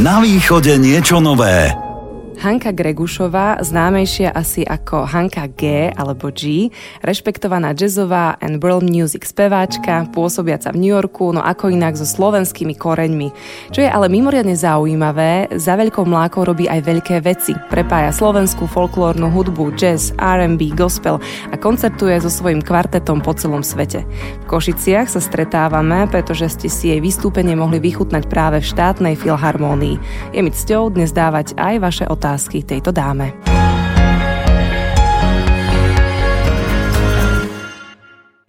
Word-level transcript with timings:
Na 0.00 0.16
východe 0.16 0.80
niečo 0.80 1.20
nové. 1.20 1.89
Hanka 2.40 2.72
Gregušová, 2.72 3.60
známejšia 3.60 4.32
asi 4.32 4.64
ako 4.64 5.04
Hanka 5.04 5.44
G 5.52 5.92
alebo 5.92 6.32
G, 6.32 6.72
rešpektovaná 7.04 7.76
jazzová 7.76 8.40
and 8.40 8.64
world 8.64 8.88
music 8.88 9.28
speváčka, 9.28 10.08
pôsobiaca 10.08 10.72
v 10.72 10.80
New 10.80 10.88
Yorku, 10.88 11.36
no 11.36 11.44
ako 11.44 11.68
inak 11.68 12.00
so 12.00 12.08
slovenskými 12.08 12.72
koreňmi. 12.80 13.28
Čo 13.76 13.84
je 13.84 13.92
ale 13.92 14.08
mimoriadne 14.08 14.56
zaujímavé, 14.56 15.52
za 15.52 15.76
veľkou 15.76 16.00
mlákou 16.08 16.48
robí 16.48 16.64
aj 16.64 16.80
veľké 16.80 17.20
veci. 17.20 17.52
Prepája 17.68 18.08
slovenskú 18.08 18.64
folklórnu 18.64 19.28
hudbu, 19.28 19.76
jazz, 19.76 20.16
R&B, 20.16 20.72
gospel 20.72 21.20
a 21.52 21.60
koncertuje 21.60 22.24
so 22.24 22.32
svojím 22.32 22.64
kvartetom 22.64 23.20
po 23.20 23.36
celom 23.36 23.60
svete. 23.60 24.08
V 24.40 24.44
Košiciach 24.48 25.12
sa 25.12 25.20
stretávame, 25.20 26.08
pretože 26.08 26.48
ste 26.56 26.72
si 26.72 26.88
jej 26.88 27.04
vystúpenie 27.04 27.52
mohli 27.52 27.84
vychutnať 27.84 28.32
práve 28.32 28.64
v 28.64 28.70
štátnej 28.72 29.12
filharmónii. 29.20 30.00
Je 30.32 30.40
mi 30.40 30.48
cťou 30.48 30.88
dnes 30.88 31.12
dávať 31.12 31.52
aj 31.60 31.76
vaše 31.84 32.08
otázky 32.08 32.29
otázky 32.30 32.62
tejto 32.62 32.94
dáme. 32.94 33.34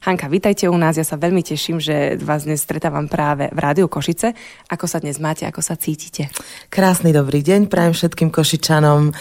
Hanka, 0.05 0.30
vítajte 0.30 0.70
u 0.70 0.77
nás. 0.77 0.98
Ja 0.98 1.05
sa 1.05 1.17
veľmi 1.17 1.41
teším, 1.41 1.81
že 1.81 2.13
vás 2.22 2.45
dnes 2.45 2.62
stretávam 2.62 3.09
práve 3.09 3.49
v 3.49 3.58
Rádiu 3.58 3.89
Košice. 3.89 4.38
Ako 4.70 4.86
sa 4.86 5.02
dnes 5.02 5.17
máte, 5.17 5.49
ako 5.49 5.66
sa 5.66 5.73
cítite? 5.73 6.30
Krásny 6.70 7.09
dobrý 7.09 7.41
deň, 7.41 7.73
prajem 7.73 7.98
všetkým 7.98 8.30
Košičanom. 8.30 9.17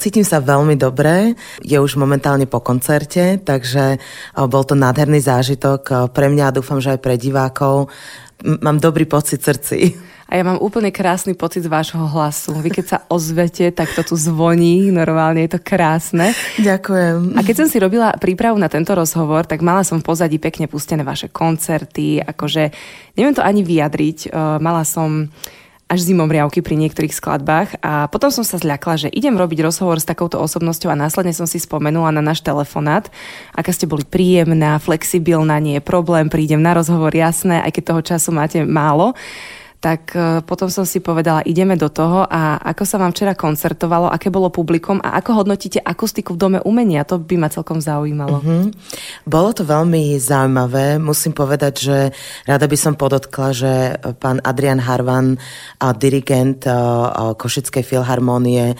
Cítim 0.00 0.24
sa 0.24 0.40
veľmi 0.40 0.80
dobre. 0.80 1.36
Je 1.60 1.76
už 1.76 2.00
momentálne 2.00 2.48
po 2.48 2.64
koncerte, 2.64 3.44
takže 3.44 4.00
bol 4.48 4.64
to 4.64 4.72
nádherný 4.72 5.20
zážitok 5.20 6.12
pre 6.16 6.32
mňa 6.32 6.48
a 6.48 6.54
dúfam, 6.56 6.80
že 6.80 6.96
aj 6.96 7.00
pre 7.04 7.20
divákov. 7.20 7.92
Mám 8.40 8.80
dobrý 8.80 9.04
pocit 9.04 9.44
srdci 9.44 10.11
a 10.32 10.40
ja 10.40 10.48
mám 10.48 10.56
úplne 10.64 10.88
krásny 10.88 11.36
pocit 11.36 11.60
z 11.60 11.68
vášho 11.68 12.00
hlasu. 12.08 12.56
Vy 12.56 12.72
keď 12.72 12.84
sa 12.88 12.98
ozvete, 13.12 13.68
tak 13.68 13.92
to 13.92 14.00
tu 14.00 14.16
zvoní, 14.16 14.88
normálne 14.88 15.44
je 15.44 15.52
to 15.52 15.60
krásne. 15.60 16.32
Ďakujem. 16.56 17.36
A 17.36 17.44
keď 17.44 17.54
som 17.60 17.68
si 17.68 17.76
robila 17.76 18.16
prípravu 18.16 18.56
na 18.56 18.72
tento 18.72 18.96
rozhovor, 18.96 19.44
tak 19.44 19.60
mala 19.60 19.84
som 19.84 20.00
v 20.00 20.08
pozadí 20.08 20.40
pekne 20.40 20.72
pustené 20.72 21.04
vaše 21.04 21.28
koncerty, 21.28 22.24
akože 22.24 22.72
neviem 23.12 23.36
to 23.36 23.44
ani 23.44 23.60
vyjadriť, 23.60 24.32
uh, 24.32 24.56
mala 24.56 24.88
som 24.88 25.28
až 25.92 26.08
zimom 26.08 26.32
riavky 26.32 26.64
pri 26.64 26.80
niektorých 26.80 27.12
skladbách 27.12 27.84
a 27.84 28.08
potom 28.08 28.32
som 28.32 28.48
sa 28.48 28.56
zľakla, 28.56 28.96
že 28.96 29.12
idem 29.12 29.36
robiť 29.36 29.60
rozhovor 29.60 30.00
s 30.00 30.08
takouto 30.08 30.40
osobnosťou 30.40 30.88
a 30.88 30.96
následne 30.96 31.36
som 31.36 31.44
si 31.44 31.60
spomenula 31.60 32.08
na 32.08 32.24
náš 32.24 32.40
telefonát, 32.40 33.12
aká 33.52 33.76
ste 33.76 33.84
boli 33.84 34.00
príjemná, 34.08 34.80
flexibilná, 34.80 35.60
nie 35.60 35.76
je 35.76 35.84
problém, 35.84 36.32
prídem 36.32 36.64
na 36.64 36.72
rozhovor, 36.72 37.12
jasné, 37.12 37.60
aj 37.60 37.76
keď 37.76 37.82
toho 37.84 38.02
času 38.16 38.32
máte 38.32 38.64
málo 38.64 39.12
tak 39.82 40.14
e, 40.14 40.46
potom 40.46 40.70
som 40.70 40.86
si 40.86 41.02
povedala, 41.02 41.42
ideme 41.42 41.74
do 41.74 41.90
toho 41.90 42.22
a 42.22 42.62
ako 42.70 42.86
sa 42.86 43.02
vám 43.02 43.10
včera 43.10 43.34
koncertovalo, 43.34 44.06
aké 44.06 44.30
bolo 44.30 44.46
publikum 44.54 45.02
a 45.02 45.18
ako 45.18 45.42
hodnotíte 45.42 45.82
akustiku 45.82 46.38
v 46.38 46.38
Dome 46.38 46.58
umenia, 46.62 47.02
to 47.02 47.18
by 47.18 47.34
ma 47.34 47.50
celkom 47.50 47.82
zaujímalo. 47.82 48.38
Mm-hmm. 48.38 48.64
Bolo 49.26 49.50
to 49.50 49.66
veľmi 49.66 50.14
zaujímavé, 50.22 51.02
musím 51.02 51.34
povedať, 51.34 51.74
že 51.82 51.98
rada 52.46 52.70
by 52.70 52.78
som 52.78 52.94
podotkla, 52.94 53.48
že 53.50 53.72
pán 54.22 54.38
Adrian 54.46 54.78
Harvan, 54.78 55.42
dirigent 55.98 56.62
Košickej 57.34 57.82
filharmónie, 57.82 58.78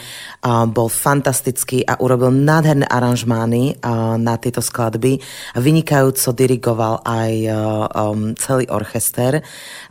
bol 0.71 0.87
fantastický 0.87 1.83
a 1.83 1.99
urobil 1.99 2.31
nádherné 2.31 2.87
aranžmány 2.87 3.83
na 4.23 4.39
tieto 4.39 4.63
skladby. 4.63 5.19
Vynikajúco 5.59 6.31
dirigoval 6.31 7.03
aj 7.03 7.31
celý 8.39 8.71
orchester. 8.71 9.43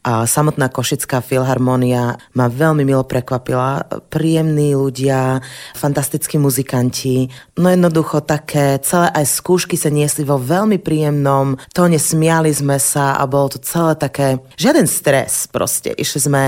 Samotná 0.06 0.72
Košická 0.72 1.01
Košická 1.02 1.18
filharmónia 1.18 2.14
ma 2.38 2.46
veľmi 2.46 2.86
milo 2.86 3.02
prekvapila. 3.02 3.82
Príjemní 4.06 4.78
ľudia, 4.78 5.42
fantastickí 5.74 6.38
muzikanti, 6.38 7.26
no 7.58 7.66
jednoducho 7.66 8.22
také 8.22 8.78
celé 8.86 9.10
aj 9.10 9.26
skúšky 9.26 9.74
sa 9.74 9.90
niesli 9.90 10.22
vo 10.22 10.38
veľmi 10.38 10.78
príjemnom 10.78 11.58
tóne, 11.74 11.98
smiali 11.98 12.54
sme 12.54 12.78
sa 12.78 13.18
a 13.18 13.26
bolo 13.26 13.50
to 13.50 13.58
celé 13.58 13.98
také, 13.98 14.38
žiaden 14.54 14.86
stres 14.86 15.50
proste. 15.50 15.90
Išli 15.90 16.20
sme 16.22 16.42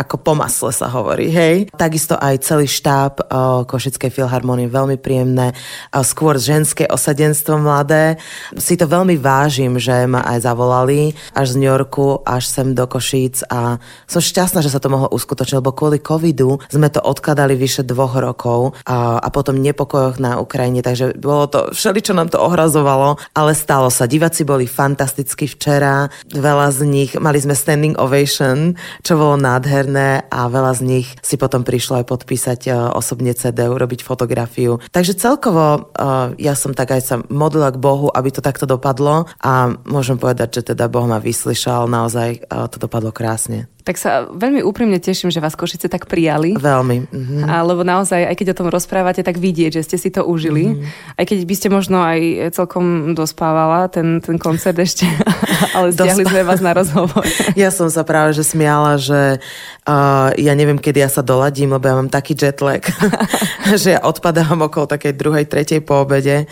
ako 0.00 0.16
po 0.24 0.32
masle 0.32 0.72
sa 0.72 0.88
hovorí, 0.88 1.28
hej. 1.28 1.68
Takisto 1.76 2.16
aj 2.16 2.40
celý 2.40 2.64
štáb 2.64 3.20
Košickej 3.68 4.08
filharmonie, 4.08 4.72
veľmi 4.72 4.96
príjemné, 4.96 5.52
skôr 6.00 6.40
ženské 6.40 6.88
osadenstvo 6.88 7.60
mladé. 7.60 8.16
Si 8.56 8.80
to 8.80 8.88
veľmi 8.88 9.20
vážim, 9.20 9.76
že 9.76 10.08
ma 10.08 10.24
aj 10.24 10.48
zavolali 10.48 11.12
až 11.36 11.52
z 11.52 11.58
New 11.60 11.68
Yorku, 11.68 12.24
až 12.24 12.48
sem 12.48 12.72
do 12.72 12.88
Košíc 12.88 13.44
a 13.52 13.76
som 14.08 14.24
šťastná, 14.24 14.64
že 14.64 14.72
sa 14.72 14.80
to 14.80 14.88
mohlo 14.88 15.12
uskutočniť, 15.12 15.58
lebo 15.60 15.76
kvôli 15.76 16.00
covidu 16.00 16.56
sme 16.72 16.88
to 16.88 17.02
odkladali 17.04 17.58
vyše 17.58 17.84
dvoch 17.84 18.16
rokov 18.16 18.78
a, 18.88 19.20
a 19.20 19.28
potom 19.28 19.58
nepokojoch 19.58 20.22
na 20.22 20.38
Ukrajine, 20.38 20.80
takže 20.80 21.18
bolo 21.18 21.50
to, 21.50 21.58
všeli, 21.74 22.00
čo 22.00 22.14
nám 22.14 22.30
to 22.30 22.38
ohrazovalo, 22.38 23.18
ale 23.34 23.52
stalo 23.52 23.90
sa. 23.90 24.08
Diváci 24.08 24.46
boli 24.46 24.70
fantastickí 24.70 25.50
včera, 25.50 26.06
veľa 26.30 26.70
z 26.70 26.80
nich, 26.86 27.10
mali 27.18 27.42
sme 27.42 27.58
standing 27.58 27.98
ovation, 27.98 28.78
čo 29.02 29.18
bolo 29.18 29.34
nádherné 29.34 29.89
nádherné 29.90 30.30
a 30.30 30.46
veľa 30.46 30.72
z 30.78 30.82
nich 30.86 31.08
si 31.20 31.34
potom 31.34 31.66
prišlo 31.66 32.02
aj 32.02 32.06
podpísať 32.06 32.60
e, 32.66 32.70
osobne 32.94 33.34
CD, 33.34 33.66
urobiť 33.66 34.06
fotografiu. 34.06 34.78
Takže 34.94 35.18
celkovo 35.18 35.66
e, 35.76 35.80
ja 36.38 36.54
som 36.54 36.72
tak 36.72 36.94
aj 36.94 37.02
sa 37.02 37.16
modlila 37.26 37.74
k 37.74 37.82
Bohu, 37.82 38.08
aby 38.08 38.30
to 38.30 38.44
takto 38.44 38.64
dopadlo 38.64 39.26
a 39.42 39.74
môžem 39.86 40.16
povedať, 40.16 40.62
že 40.62 40.74
teda 40.74 40.86
Boh 40.86 41.06
ma 41.06 41.18
vyslyšal, 41.18 41.90
naozaj 41.90 42.28
e, 42.38 42.40
to 42.70 42.76
dopadlo 42.78 43.10
krásne. 43.10 43.66
Tak 43.80 43.96
sa 43.96 44.28
veľmi 44.28 44.60
úprimne 44.60 45.00
teším, 45.00 45.32
že 45.32 45.40
vás 45.40 45.56
Košice 45.56 45.88
tak 45.88 46.04
prijali. 46.04 46.54
Veľmi. 46.54 47.08
Mm-hmm. 47.08 47.42
A, 47.48 47.64
lebo 47.64 47.80
naozaj, 47.80 48.28
aj 48.28 48.36
keď 48.36 48.46
o 48.52 48.58
tom 48.64 48.68
rozprávate, 48.68 49.24
tak 49.24 49.40
vidieť, 49.40 49.80
že 49.80 49.82
ste 49.82 49.96
si 49.96 50.12
to 50.12 50.22
užili. 50.22 50.76
Mm-hmm. 50.76 51.16
Aj 51.16 51.24
keď 51.24 51.38
by 51.48 51.54
ste 51.56 51.68
možno 51.72 51.98
aj 52.04 52.52
celkom 52.52 53.16
dospávala 53.16 53.88
ten, 53.88 54.20
ten 54.20 54.36
koncert 54.36 54.76
ešte, 54.76 55.08
ale 55.76 55.96
stiahli 55.96 56.28
sme 56.28 56.42
vás 56.44 56.60
na 56.60 56.76
rozhovor. 56.76 57.24
ja 57.58 57.72
som 57.72 57.88
sa 57.88 58.04
práve 58.04 58.36
že 58.36 58.44
smiala, 58.44 59.00
že 59.00 59.40
uh, 59.88 60.28
ja 60.36 60.52
neviem, 60.52 60.76
kedy 60.76 61.00
ja 61.00 61.10
sa 61.10 61.24
doladím, 61.24 61.72
lebo 61.72 61.88
ja 61.88 61.96
mám 61.96 62.12
taký 62.12 62.36
jetlag, 62.36 62.84
že 63.80 63.96
ja 63.96 64.00
odpadávam 64.04 64.68
okolo 64.68 64.86
takej 64.86 65.16
druhej, 65.16 65.44
tretej 65.48 65.80
po 65.80 66.04
obede. 66.04 66.44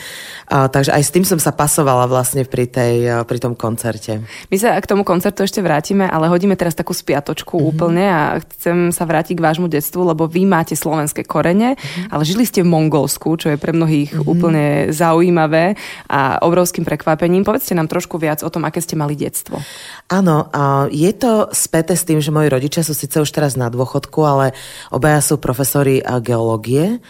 Uh, 0.49 0.67
takže 0.67 0.97
aj 0.97 1.03
s 1.05 1.13
tým 1.13 1.25
som 1.29 1.37
sa 1.37 1.53
pasovala 1.53 2.09
vlastne 2.09 2.49
pri, 2.49 2.65
tej, 2.65 2.95
uh, 3.05 3.23
pri 3.29 3.39
tom 3.39 3.53
koncerte. 3.53 4.25
My 4.49 4.57
sa 4.57 4.75
k 4.81 4.89
tomu 4.89 5.05
koncertu 5.05 5.45
ešte 5.45 5.61
vrátime, 5.61 6.09
ale 6.09 6.33
hodíme 6.33 6.57
teraz 6.57 6.73
takú 6.73 6.97
spiatu 6.97 7.18
spiatočku 7.19 7.59
mm-hmm. 7.59 7.71
úplne 7.75 8.05
a 8.07 8.39
chcem 8.39 8.95
sa 8.95 9.03
vrátiť 9.03 9.35
k 9.35 9.43
vášmu 9.43 9.67
detstvu, 9.67 10.15
lebo 10.15 10.31
vy 10.31 10.47
máte 10.47 10.79
slovenské 10.79 11.27
korene, 11.27 11.75
mm-hmm. 11.75 12.15
ale 12.15 12.23
žili 12.23 12.47
ste 12.47 12.63
v 12.63 12.71
Mongolsku, 12.71 13.35
čo 13.35 13.51
je 13.51 13.59
pre 13.59 13.75
mnohých 13.75 14.15
mm-hmm. 14.15 14.31
úplne 14.31 14.65
zaujímavé 14.95 15.75
a 16.07 16.39
obrovským 16.47 16.87
prekvapením. 16.87 17.43
Povedzte 17.43 17.75
nám 17.75 17.91
trošku 17.91 18.23
viac 18.23 18.47
o 18.47 18.51
tom, 18.55 18.63
aké 18.63 18.79
ste 18.79 18.95
mali 18.95 19.19
detstvo. 19.19 19.59
Áno, 20.07 20.47
je 20.95 21.11
to 21.19 21.51
späté 21.51 21.99
s 21.99 22.07
tým, 22.07 22.23
že 22.23 22.31
moji 22.31 22.47
rodičia 22.47 22.87
sú 22.87 22.95
síce 22.95 23.19
už 23.19 23.35
teraz 23.35 23.59
na 23.59 23.67
dôchodku, 23.67 24.23
ale 24.23 24.55
obaja 24.95 25.19
sú 25.19 25.43
profesori 25.43 25.99
geológie 26.23 27.03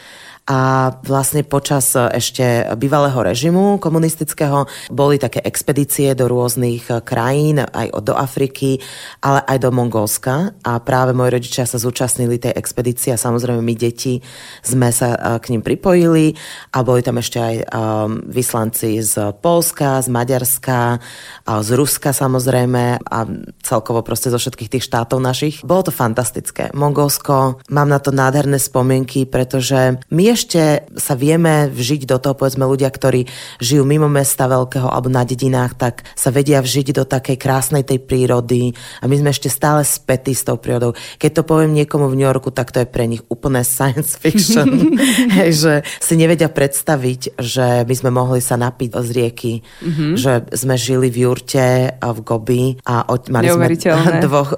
a 0.48 0.88
vlastne 1.04 1.44
počas 1.44 1.92
e, 1.92 2.08
ešte 2.16 2.64
bývalého 2.80 3.20
režimu 3.20 3.76
komunistického 3.76 4.64
boli 4.88 5.20
také 5.20 5.44
expedície 5.44 6.16
do 6.16 6.24
rôznych 6.24 6.88
e, 6.88 7.04
krajín, 7.04 7.60
aj 7.60 7.92
do 8.00 8.16
Afriky, 8.16 8.80
ale 9.20 9.44
aj 9.44 9.60
do 9.60 9.68
Mongolska 9.68 10.56
a 10.64 10.80
práve 10.80 11.12
moji 11.12 11.36
rodičia 11.36 11.68
sa 11.68 11.76
zúčastnili 11.76 12.40
tej 12.40 12.56
expedície 12.56 13.12
a 13.12 13.20
samozrejme 13.20 13.60
my 13.60 13.74
deti 13.76 14.24
sme 14.64 14.88
sa 14.88 15.12
e, 15.12 15.18
k 15.36 15.52
ním 15.52 15.60
pripojili 15.60 16.32
a 16.72 16.80
boli 16.80 17.04
tam 17.04 17.20
ešte 17.20 17.38
aj 17.38 17.56
vyslanci 18.32 19.04
z 19.04 19.36
Polska, 19.44 20.00
z 20.00 20.08
Maďarska, 20.08 20.96
z 21.44 21.68
Ruska 21.76 22.16
samozrejme 22.16 23.04
a 23.04 23.18
celkovo 23.60 24.00
proste 24.00 24.32
zo 24.32 24.40
všetkých 24.40 24.72
tých 24.78 24.86
štátov 24.86 25.20
našich. 25.20 25.60
Bolo 25.60 25.90
to 25.90 25.92
fantastické. 25.92 26.72
Mongolsko, 26.72 27.60
mám 27.68 27.88
na 27.92 28.00
to 28.00 28.14
nádherné 28.14 28.56
spomienky, 28.56 29.28
pretože 29.28 30.00
my 30.08 30.22
ešte 30.38 30.86
sa 30.94 31.18
vieme 31.18 31.66
vžiť 31.66 32.06
do 32.06 32.22
toho, 32.22 32.38
povedzme 32.38 32.62
ľudia, 32.62 32.86
ktorí 32.86 33.26
žijú 33.58 33.82
mimo 33.82 34.06
mesta 34.06 34.46
veľkého 34.46 34.86
alebo 34.86 35.10
na 35.10 35.26
dedinách, 35.26 35.74
tak 35.74 36.06
sa 36.14 36.30
vedia 36.30 36.62
vžiť 36.62 36.94
do 36.94 37.02
takej 37.02 37.34
krásnej 37.34 37.82
tej 37.82 37.98
prírody 37.98 38.70
a 39.02 39.10
my 39.10 39.18
sme 39.18 39.34
ešte 39.34 39.50
stále 39.50 39.82
spätí 39.82 40.38
s 40.38 40.46
tou 40.46 40.54
prírodou. 40.54 40.94
Keď 41.18 41.30
to 41.34 41.42
poviem 41.42 41.74
niekomu 41.74 42.06
v 42.06 42.22
New 42.22 42.28
Yorku, 42.28 42.54
tak 42.54 42.70
to 42.70 42.86
je 42.86 42.88
pre 42.88 43.10
nich 43.10 43.26
úplné 43.26 43.66
science 43.66 44.14
fiction. 44.14 44.94
Hej, 45.38 45.50
že 45.58 45.72
si 45.98 46.14
nevedia 46.14 46.46
predstaviť, 46.46 47.42
že 47.42 47.82
by 47.82 47.94
sme 47.98 48.14
mohli 48.14 48.38
sa 48.38 48.54
napiť 48.54 48.90
z 48.98 49.10
rieky, 49.14 49.52
mm-hmm. 49.62 50.12
že 50.20 50.32
sme 50.52 50.74
žili 50.76 51.08
v 51.08 51.28
jurte 51.28 51.96
v 51.96 52.18
Gobi 52.22 52.64
a 52.84 53.08
mali 53.32 53.48
sme 53.48 53.72
dvoch, 54.24 54.52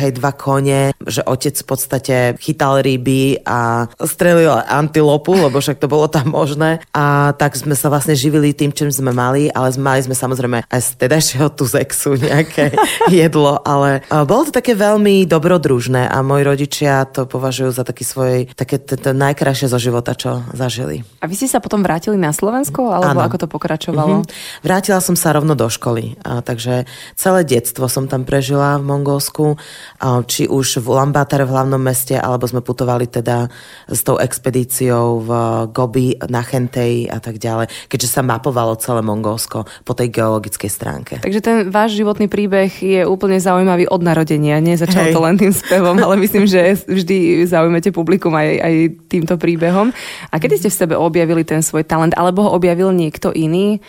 hej, 0.00 0.10
dva 0.16 0.32
kone, 0.32 0.96
že 1.04 1.20
otec 1.22 1.54
v 1.54 1.66
podstate 1.66 2.16
chytal 2.40 2.80
ryby 2.80 3.44
a 3.44 3.90
strelil 4.00 4.56
antilop 4.56 5.19
popu, 5.20 5.36
lebo 5.36 5.60
však 5.60 5.76
to 5.76 5.84
bolo 5.84 6.08
tam 6.08 6.32
možné. 6.32 6.80
A 6.96 7.36
tak 7.36 7.52
sme 7.52 7.76
sa 7.76 7.92
vlastne 7.92 8.16
živili 8.16 8.56
tým, 8.56 8.72
čím 8.72 8.88
sme 8.88 9.12
mali, 9.12 9.52
ale 9.52 9.68
mali 9.76 10.00
sme 10.00 10.16
samozrejme 10.16 10.64
aj 10.64 10.80
z 10.80 10.88
tedajšieho 10.96 11.52
tuzexu 11.52 12.16
nejaké 12.16 12.72
jedlo, 13.12 13.60
ale 13.60 14.00
bolo 14.24 14.48
to 14.48 14.56
také 14.56 14.72
veľmi 14.72 15.28
dobrodružné 15.28 16.08
a 16.08 16.24
moji 16.24 16.42
rodičia 16.48 17.04
to 17.04 17.28
považujú 17.28 17.76
za 17.76 17.84
taký 17.84 18.08
svoj, 18.08 18.48
také 18.56 18.80
to, 18.80 18.96
to 18.96 19.12
najkrajšie 19.12 19.68
zo 19.68 19.76
života, 19.76 20.16
čo 20.16 20.40
zažili. 20.56 21.04
A 21.20 21.28
vy 21.28 21.36
ste 21.36 21.52
sa 21.52 21.60
potom 21.60 21.84
vrátili 21.84 22.16
na 22.16 22.32
Slovensko, 22.32 22.88
alebo 22.88 23.20
ano. 23.20 23.28
ako 23.28 23.36
to 23.44 23.48
pokračovalo? 23.52 24.24
Mm-hmm. 24.24 24.64
Vrátila 24.64 25.04
som 25.04 25.18
sa 25.18 25.36
rovno 25.36 25.52
do 25.52 25.68
školy, 25.68 26.16
a, 26.24 26.40
takže 26.40 26.88
celé 27.12 27.44
detstvo 27.44 27.84
som 27.92 28.08
tam 28.08 28.24
prežila 28.24 28.80
v 28.80 28.88
Mongolsku, 28.88 29.60
a, 30.00 30.24
či 30.24 30.48
už 30.48 30.80
v 30.80 30.86
Ulaanbaatar 30.88 31.44
v 31.44 31.52
hlavnom 31.52 31.82
meste, 31.82 32.16
alebo 32.16 32.48
sme 32.48 32.64
putovali 32.64 33.10
teda 33.10 33.50
s 33.90 34.00
tou 34.06 34.16
expedíciou 34.22 35.09
v 35.18 35.30
Gobi, 35.74 36.14
na 36.30 36.46
Chentej 36.46 37.10
a 37.10 37.18
tak 37.18 37.42
ďalej, 37.42 37.66
keďže 37.90 38.08
sa 38.14 38.22
mapovalo 38.22 38.78
celé 38.78 39.02
Mongolsko 39.02 39.66
po 39.82 39.92
tej 39.96 40.14
geologickej 40.14 40.70
stránke. 40.70 41.14
Takže 41.18 41.40
ten 41.42 41.56
váš 41.72 41.98
životný 41.98 42.30
príbeh 42.30 42.70
je 42.70 43.02
úplne 43.02 43.40
zaujímavý 43.42 43.90
od 43.90 44.04
narodenia. 44.04 44.62
Nezačal 44.62 45.10
Hej. 45.10 45.14
to 45.16 45.20
len 45.24 45.36
tým 45.40 45.52
spevom, 45.56 45.96
ale 45.98 46.20
myslím, 46.20 46.46
že 46.46 46.78
vždy 46.86 47.48
zaujímate 47.48 47.90
publikum 47.90 48.36
aj, 48.36 48.48
aj 48.60 48.74
týmto 49.08 49.34
príbehom. 49.40 49.90
A 50.30 50.34
kedy 50.38 50.60
ste 50.60 50.70
v 50.70 50.78
sebe 50.84 50.94
objavili 50.94 51.42
ten 51.42 51.64
svoj 51.64 51.82
talent, 51.88 52.14
alebo 52.14 52.46
ho 52.46 52.54
objavil 52.54 52.92
niekto 52.92 53.32
iný? 53.32 53.80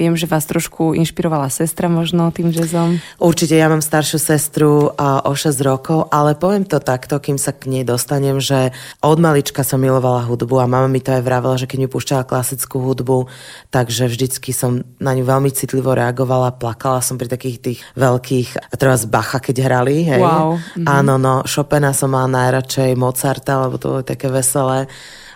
Viem, 0.00 0.16
že 0.16 0.24
vás 0.24 0.48
trošku 0.48 0.96
inšpirovala 0.96 1.52
sestra 1.52 1.84
možno 1.92 2.32
tým 2.32 2.48
jazzom. 2.48 2.96
Určite, 3.20 3.52
ja 3.52 3.68
mám 3.68 3.84
staršiu 3.84 4.16
sestru 4.16 4.96
a 4.96 5.28
o 5.28 5.36
6 5.36 5.60
rokov, 5.60 6.08
ale 6.08 6.32
poviem 6.32 6.64
to 6.64 6.80
takto, 6.80 7.20
kým 7.20 7.36
sa 7.36 7.52
k 7.52 7.68
nej 7.68 7.84
dostanem, 7.84 8.40
že 8.40 8.72
od 9.04 9.20
malička 9.20 9.60
som 9.60 9.76
milovala 9.76 10.24
hudbu 10.24 10.56
a 10.56 10.64
mama 10.64 10.88
mi 10.88 11.04
to 11.04 11.12
aj 11.12 11.20
vravela, 11.20 11.60
že 11.60 11.68
keď 11.68 11.84
mi 11.84 11.88
púšťala 11.92 12.24
klasickú 12.24 12.80
hudbu, 12.80 13.28
takže 13.68 14.08
vždycky 14.08 14.56
som 14.56 14.88
na 14.96 15.12
ňu 15.12 15.28
veľmi 15.28 15.52
citlivo 15.52 15.92
reagovala, 15.92 16.56
plakala 16.56 17.04
som 17.04 17.20
pri 17.20 17.28
takých 17.28 17.60
tých 17.60 17.78
veľkých, 17.92 18.72
treba 18.80 18.96
z 18.96 19.04
Bacha, 19.04 19.36
keď 19.36 19.68
hrali. 19.68 20.08
Hej. 20.08 20.24
Wow. 20.24 20.56
Mhm. 20.80 20.88
Áno, 20.88 21.20
no, 21.20 21.44
Chopina 21.44 21.92
som 21.92 22.16
mala 22.16 22.48
najradšej, 22.48 22.96
Mozarta, 22.96 23.68
lebo 23.68 23.76
to 23.76 23.92
bolo 23.92 24.00
také 24.00 24.32
veselé 24.32 24.88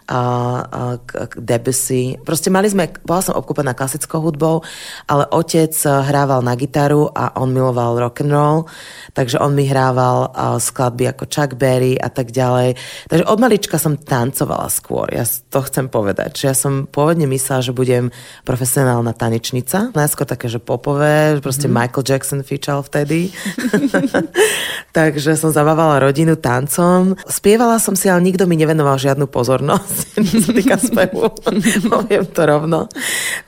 a, 0.05 0.21
a 0.69 0.81
Debussy. 1.41 2.21
Proste 2.21 2.53
mali 2.53 2.69
sme, 2.69 2.93
bola 3.09 3.25
som 3.25 3.37
obkúpená 3.37 3.73
klasickou 3.73 4.21
hudbou, 4.21 4.61
ale 5.09 5.25
otec 5.33 5.73
hrával 5.85 6.45
na 6.45 6.53
gitaru 6.57 7.09
a 7.09 7.33
on 7.41 7.57
miloval 7.57 7.97
rock 7.97 8.21
and 8.21 8.33
roll, 8.33 8.59
takže 9.17 9.41
on 9.41 9.57
mi 9.57 9.65
hrával 9.65 10.29
skladby 10.61 11.09
ako 11.09 11.25
Chuck 11.29 11.57
Berry 11.57 11.97
a 11.97 12.13
tak 12.13 12.37
ďalej. 12.37 12.77
Takže 13.09 13.25
od 13.25 13.39
malička 13.41 13.81
som 13.81 13.97
tancovala 13.97 14.69
skôr, 14.69 15.09
ja 15.09 15.25
to 15.49 15.65
chcem 15.65 15.89
povedať. 15.89 16.37
Že 16.37 16.45
ja 16.45 16.57
som 16.57 16.73
pôvodne 16.85 17.25
myslela, 17.25 17.65
že 17.65 17.73
budem 17.73 18.13
profesionálna 18.45 19.17
tanečnica. 19.17 19.89
Najskôr 19.97 20.29
také, 20.29 20.53
že 20.53 20.61
popové, 20.61 21.41
proste 21.41 21.65
mm. 21.65 21.73
Michael 21.73 22.05
Jackson 22.05 22.41
fičal 22.45 22.85
vtedy. 22.85 23.33
takže 24.97 25.33
som 25.41 25.49
zabávala 25.49 26.05
rodinu 26.05 26.37
tancom. 26.37 27.17
Spievala 27.25 27.81
som 27.81 27.97
si, 27.97 28.13
ale 28.13 28.21
nikto 28.21 28.45
mi 28.45 28.61
nevenoval 28.61 29.01
žiadnu 29.01 29.27
pozornosť 29.33 29.94
čo 30.21 30.39
sa 30.45 30.53
týka 30.53 30.77
spevu. 30.77 31.33
Poviem 31.95 32.25
to 32.29 32.43
rovno. 32.45 32.87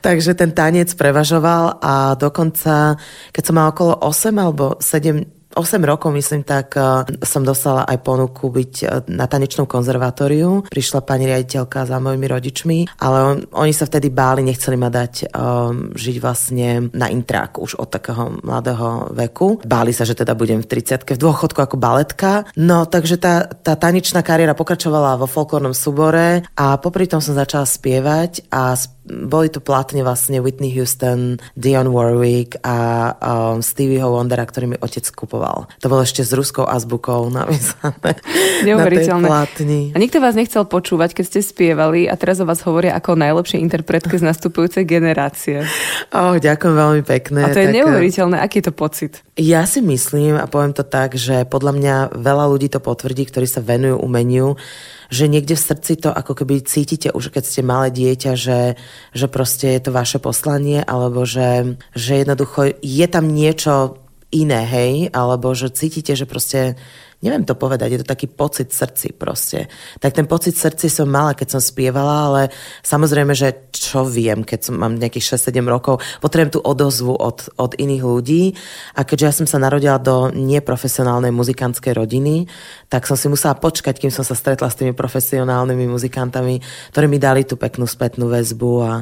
Takže 0.01 0.33
ten 0.33 0.51
tanec 0.51 0.91
prevažoval 0.97 1.79
a 1.83 2.17
dokonca, 2.17 2.97
keď 3.31 3.43
som 3.43 3.55
mal 3.55 3.69
okolo 3.71 3.93
8 4.01 4.33
alebo 4.39 4.75
7 4.81 5.36
8 5.57 5.81
rokov, 5.81 6.13
myslím, 6.13 6.45
tak 6.45 6.77
uh, 6.77 7.03
som 7.25 7.41
dostala 7.41 7.83
aj 7.89 7.97
ponuku 8.05 8.53
byť 8.53 8.73
uh, 8.85 8.87
na 9.09 9.25
tanečnom 9.25 9.65
konzervatóriu. 9.65 10.69
Prišla 10.69 11.01
pani 11.01 11.25
riaditeľka 11.25 11.89
za 11.89 11.97
mojimi 11.97 12.27
rodičmi, 12.29 12.77
ale 13.01 13.17
on, 13.25 13.37
oni 13.51 13.73
sa 13.73 13.89
vtedy 13.89 14.13
báli, 14.13 14.45
nechceli 14.45 14.77
ma 14.77 14.93
dať 14.93 15.33
um, 15.33 15.91
žiť 15.97 16.15
vlastne 16.21 16.93
na 16.93 17.09
intrák 17.09 17.57
už 17.57 17.81
od 17.81 17.89
takého 17.89 18.37
mladého 18.45 19.11
veku. 19.17 19.59
Báli 19.65 19.91
sa, 19.91 20.05
že 20.05 20.13
teda 20.13 20.37
budem 20.37 20.61
v 20.61 20.69
30 20.69 21.17
v 21.17 21.19
dôchodku 21.19 21.57
ako 21.57 21.75
baletka. 21.81 22.45
No, 22.53 22.85
takže 22.85 23.17
tá, 23.17 23.49
tá 23.49 23.73
tanečná 23.73 24.21
kariéra 24.21 24.53
pokračovala 24.53 25.17
vo 25.17 25.25
folklórnom 25.25 25.73
súbore 25.73 26.45
a 26.53 26.77
popri 26.77 27.09
tom 27.09 27.23
som 27.23 27.33
začala 27.33 27.65
spievať 27.65 28.45
a 28.53 28.77
sp- 28.77 28.96
boli 29.07 29.47
tu 29.47 29.63
platne 29.63 30.03
vlastne 30.03 30.43
Whitney 30.43 30.75
Houston, 30.75 31.39
Dion 31.55 31.89
Warwick 31.95 32.59
a 32.61 33.11
um, 33.15 33.63
Stevieho 33.63 34.11
Wondera, 34.11 34.43
ktorý 34.43 34.75
mi 34.75 34.77
otec 34.77 35.07
kupoval. 35.15 35.71
To 35.79 35.87
bolo 35.87 36.03
ešte 36.03 36.27
s 36.27 36.31
ruskou 36.35 36.67
azbukou 36.67 37.31
napísané 37.31 38.19
Neuveriteľné. 38.67 39.23
na 39.23 39.47
tej 39.47 39.57
platni. 39.57 39.81
A 39.95 39.97
nikto 39.97 40.19
vás 40.19 40.35
nechcel 40.35 40.67
počúvať, 40.67 41.15
keď 41.15 41.25
ste 41.25 41.39
spievali 41.39 42.05
a 42.05 42.19
teraz 42.19 42.43
o 42.43 42.45
vás 42.45 42.59
hovoria 42.67 42.93
ako 42.99 43.15
o 43.15 43.21
najlepšej 43.23 43.59
interpretke 43.63 44.19
z 44.19 44.23
nastupujúcej 44.27 44.83
generácie. 44.83 45.63
Oh, 46.11 46.35
ďakujem 46.35 46.75
veľmi 46.75 47.03
pekne. 47.07 47.47
A 47.47 47.51
to 47.55 47.63
je 47.63 47.71
tak, 47.71 47.73
eh, 47.73 47.77
neuveriteľné. 47.79 48.37
Aký 48.43 48.59
je 48.59 48.67
to 48.67 48.73
pocit? 48.75 49.23
Ja 49.39 49.63
si 49.63 49.79
myslím, 49.79 50.35
a 50.35 50.49
poviem 50.49 50.75
to 50.75 50.83
tak, 50.83 51.15
že 51.15 51.47
podľa 51.47 51.71
mňa 51.77 51.95
veľa 52.17 52.45
ľudí 52.51 52.67
to 52.67 52.83
potvrdí, 52.83 53.29
ktorí 53.29 53.47
sa 53.47 53.63
venujú 53.63 54.01
umeniu, 54.01 54.59
že 55.07 55.31
niekde 55.31 55.55
v 55.55 55.65
srdci 55.71 55.93
to 55.99 56.09
ako 56.11 56.43
keby 56.43 56.63
cítite 56.63 57.11
už 57.11 57.31
keď 57.31 57.43
ste 57.43 57.61
malé 57.63 57.91
dieťa, 57.91 58.31
že, 58.35 58.75
že 59.15 59.27
proste 59.27 59.75
je 59.75 59.81
to 59.87 59.91
vaše 59.95 60.19
poslanie, 60.19 60.83
alebo 60.83 61.23
že, 61.23 61.79
že 61.95 62.23
jednoducho 62.23 62.77
je 62.79 63.07
tam 63.07 63.31
niečo 63.31 64.03
iné, 64.31 64.67
hej, 64.67 64.93
alebo 65.15 65.55
že 65.55 65.71
cítite, 65.71 66.11
že 66.15 66.27
proste 66.27 66.75
neviem 67.17 67.41
to 67.41 67.57
povedať, 67.57 67.97
je 67.97 68.01
to 68.05 68.11
taký 68.13 68.29
pocit 68.29 68.69
srdci 68.69 69.17
proste. 69.17 69.65
Tak 69.97 70.13
ten 70.13 70.29
pocit 70.29 70.53
srdci 70.53 70.85
som 70.85 71.09
mala, 71.09 71.33
keď 71.33 71.57
som 71.57 71.61
spievala, 71.61 72.29
ale 72.29 72.41
samozrejme, 72.85 73.33
že 73.33 73.73
čo 73.73 74.05
viem, 74.05 74.45
keď 74.45 74.69
som 74.69 74.77
mám 74.77 75.01
nejakých 75.01 75.37
6-7 75.37 75.65
rokov, 75.65 75.97
potrebujem 76.21 76.53
tú 76.53 76.61
odozvu 76.61 77.17
od, 77.17 77.49
od 77.57 77.73
iných 77.73 78.03
ľudí 78.05 78.53
a 78.93 79.01
keďže 79.01 79.25
ja 79.25 79.33
som 79.33 79.47
sa 79.49 79.57
narodila 79.57 79.97
do 79.97 80.29
neprofesionálnej 80.29 81.33
muzikantskej 81.33 81.97
rodiny, 81.97 82.45
tak 82.85 83.09
som 83.09 83.17
si 83.17 83.25
musela 83.25 83.57
počkať, 83.57 83.97
kým 83.97 84.13
som 84.13 84.21
sa 84.21 84.37
stretla 84.37 84.69
s 84.69 84.77
tými 84.77 84.93
profesionálnymi 84.93 85.89
muzikantami, 85.89 86.61
ktorí 86.93 87.05
mi 87.09 87.17
dali 87.17 87.49
tú 87.49 87.57
peknú 87.57 87.89
spätnú 87.89 88.29
väzbu 88.29 88.71
a 88.85 88.93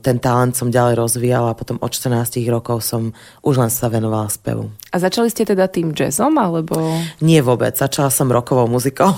ten 0.00 0.16
talent 0.16 0.56
som 0.56 0.72
ďalej 0.72 0.96
rozvíjala 0.96 1.52
a 1.52 1.58
potom 1.58 1.76
od 1.84 1.92
14 1.92 2.40
rokov 2.48 2.80
som 2.80 3.12
už 3.44 3.60
len 3.60 3.68
sa 3.68 3.92
venovala 3.92 4.32
spevu. 4.32 4.72
A 4.90 4.96
začali 4.96 5.28
ste 5.28 5.44
teda 5.44 5.68
tým 5.68 5.92
jazzom, 5.92 6.32
alebo? 6.40 6.80
Nie 7.20 7.44
vôbec, 7.44 7.76
začala 7.76 8.08
som 8.08 8.32
rokovou 8.32 8.66
muzikou. 8.66 9.12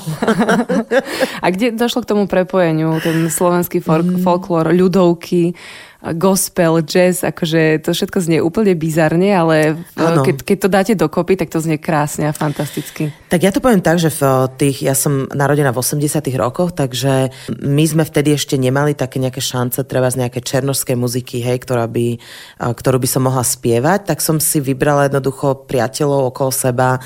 a 1.44 1.46
kde 1.48 1.72
došlo 1.72 2.02
k 2.02 2.10
tomu 2.10 2.26
prepojeniu, 2.26 2.98
ten 2.98 3.30
slovenský 3.30 3.78
folk- 3.78 4.18
mm. 4.18 4.22
folklór, 4.26 4.74
ľudovky, 4.74 5.54
gospel, 6.02 6.82
jazz, 6.82 7.22
akože 7.22 7.86
to 7.86 7.94
všetko 7.94 8.18
znie 8.18 8.42
úplne 8.42 8.74
bizarne, 8.74 9.30
ale 9.30 9.78
keď, 9.94 10.42
keď 10.42 10.56
to 10.58 10.68
dáte 10.68 10.92
dokopy, 10.98 11.38
tak 11.38 11.54
to 11.54 11.62
znie 11.62 11.78
krásne 11.78 12.26
a 12.26 12.34
fantasticky. 12.34 13.14
Tak 13.30 13.38
ja 13.38 13.54
to 13.54 13.62
poviem 13.62 13.78
tak, 13.78 14.02
že 14.02 14.10
v 14.10 14.50
tých, 14.58 14.82
ja 14.82 14.98
som 14.98 15.30
narodená 15.30 15.70
v 15.70 15.78
80 15.78 16.26
rokoch, 16.34 16.74
takže 16.74 17.30
my 17.62 17.84
sme 17.86 18.02
vtedy 18.02 18.34
ešte 18.34 18.58
nemali 18.58 18.98
také 18.98 19.22
nejaké 19.22 19.38
šance, 19.38 19.86
treba 19.86 20.10
z 20.10 20.26
nejaké 20.26 20.42
černožskej 20.42 20.98
muziky, 20.98 21.38
hej, 21.38 21.62
ktorá 21.62 21.86
by, 21.86 22.18
ktorú 22.58 22.98
by 22.98 23.08
som 23.08 23.22
mohla 23.30 23.46
spievať, 23.46 24.10
tak 24.10 24.18
som 24.18 24.42
si 24.42 24.58
vybrala 24.58 25.06
jednoducho 25.06 25.70
priateľov 25.70 26.34
okolo 26.34 26.50
seba, 26.50 26.98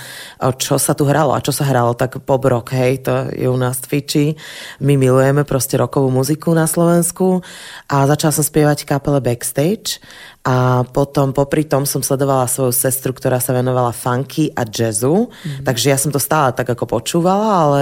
čo 0.56 0.80
sa 0.80 0.96
tu 0.96 1.04
hralo 1.04 1.36
a 1.36 1.44
čo 1.44 1.52
sa 1.52 1.68
hralo, 1.68 1.92
tak 1.92 2.16
pop 2.24 2.40
rock, 2.48 2.72
hej, 2.72 3.04
to 3.04 3.28
je 3.36 3.44
u 3.44 3.58
nás 3.60 3.76
Twitchi. 3.84 4.40
My 4.80 4.96
milujeme 4.96 5.44
proste 5.44 5.76
rokovú 5.76 6.08
muziku 6.08 6.56
na 6.56 6.64
Slovensku 6.64 7.44
a 7.92 8.08
začala 8.08 8.32
som 8.32 8.40
spievať 8.40 8.85
kapele 8.86 9.20
Backstage 9.20 9.98
a 10.46 10.86
potom 10.86 11.34
popri 11.34 11.66
tom 11.66 11.82
som 11.82 12.06
sledovala 12.06 12.46
svoju 12.46 12.70
sestru, 12.70 13.10
ktorá 13.10 13.42
sa 13.42 13.50
venovala 13.50 13.90
funky 13.90 14.54
a 14.54 14.62
jazzu, 14.62 15.26
mm-hmm. 15.26 15.66
takže 15.66 15.90
ja 15.90 15.98
som 15.98 16.14
to 16.14 16.22
stále 16.22 16.54
tak 16.54 16.70
ako 16.70 16.86
počúvala, 16.86 17.66
ale 17.66 17.80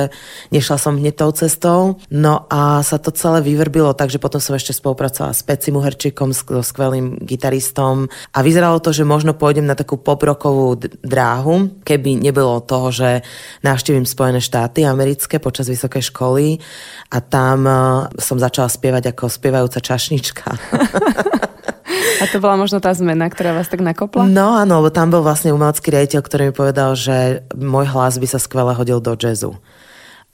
nešla 0.49 0.81
som 0.81 0.97
hneď 0.97 1.21
tou 1.21 1.29
cestou. 1.37 2.01
No 2.09 2.49
a 2.49 2.81
sa 2.81 2.97
to 2.97 3.13
celé 3.13 3.45
vyvrbilo, 3.45 3.93
takže 3.93 4.17
potom 4.17 4.41
som 4.41 4.57
ešte 4.57 4.73
spolupracovala 4.73 5.37
s 5.37 5.45
Peci 5.45 5.77
Muherčíkom, 5.77 6.33
s 6.33 6.41
so 6.41 6.65
skvelým 6.65 7.21
gitaristom 7.21 8.09
a 8.33 8.41
vyzeralo 8.41 8.81
to, 8.81 8.97
že 8.97 9.05
možno 9.05 9.37
pôjdem 9.37 9.69
na 9.69 9.77
takú 9.77 10.01
poprokovú 10.01 10.81
dráhu, 11.05 11.69
keby 11.85 12.17
nebolo 12.17 12.65
toho, 12.65 12.89
že 12.89 13.21
navštívim 13.61 14.09
Spojené 14.09 14.41
štáty 14.41 14.89
americké 14.89 15.37
počas 15.37 15.69
vysokej 15.69 16.09
školy 16.09 16.65
a 17.13 17.21
tam 17.21 17.69
uh, 17.69 18.09
som 18.17 18.41
začala 18.41 18.73
spievať 18.73 19.13
ako 19.13 19.29
spievajúca 19.29 19.85
čašnička. 19.85 20.49
A 22.23 22.25
to 22.31 22.39
bola 22.39 22.55
možno 22.59 22.79
tá 22.79 22.95
zmena, 22.95 23.27
ktorá 23.27 23.55
vás 23.55 23.69
tak 23.69 23.83
nakopla? 23.83 24.27
No 24.27 24.55
áno, 24.55 24.83
lebo 24.83 24.91
tam 24.95 25.11
bol 25.11 25.23
vlastne 25.23 25.51
umelecký 25.51 25.91
riaditeľ, 25.91 26.21
ktorý 26.23 26.43
mi 26.51 26.55
povedal, 26.55 26.95
že 26.95 27.47
môj 27.55 27.91
hlas 27.91 28.19
by 28.19 28.27
sa 28.29 28.39
skvele 28.39 28.75
hodil 28.75 29.03
do 29.03 29.15
jazzu. 29.19 29.59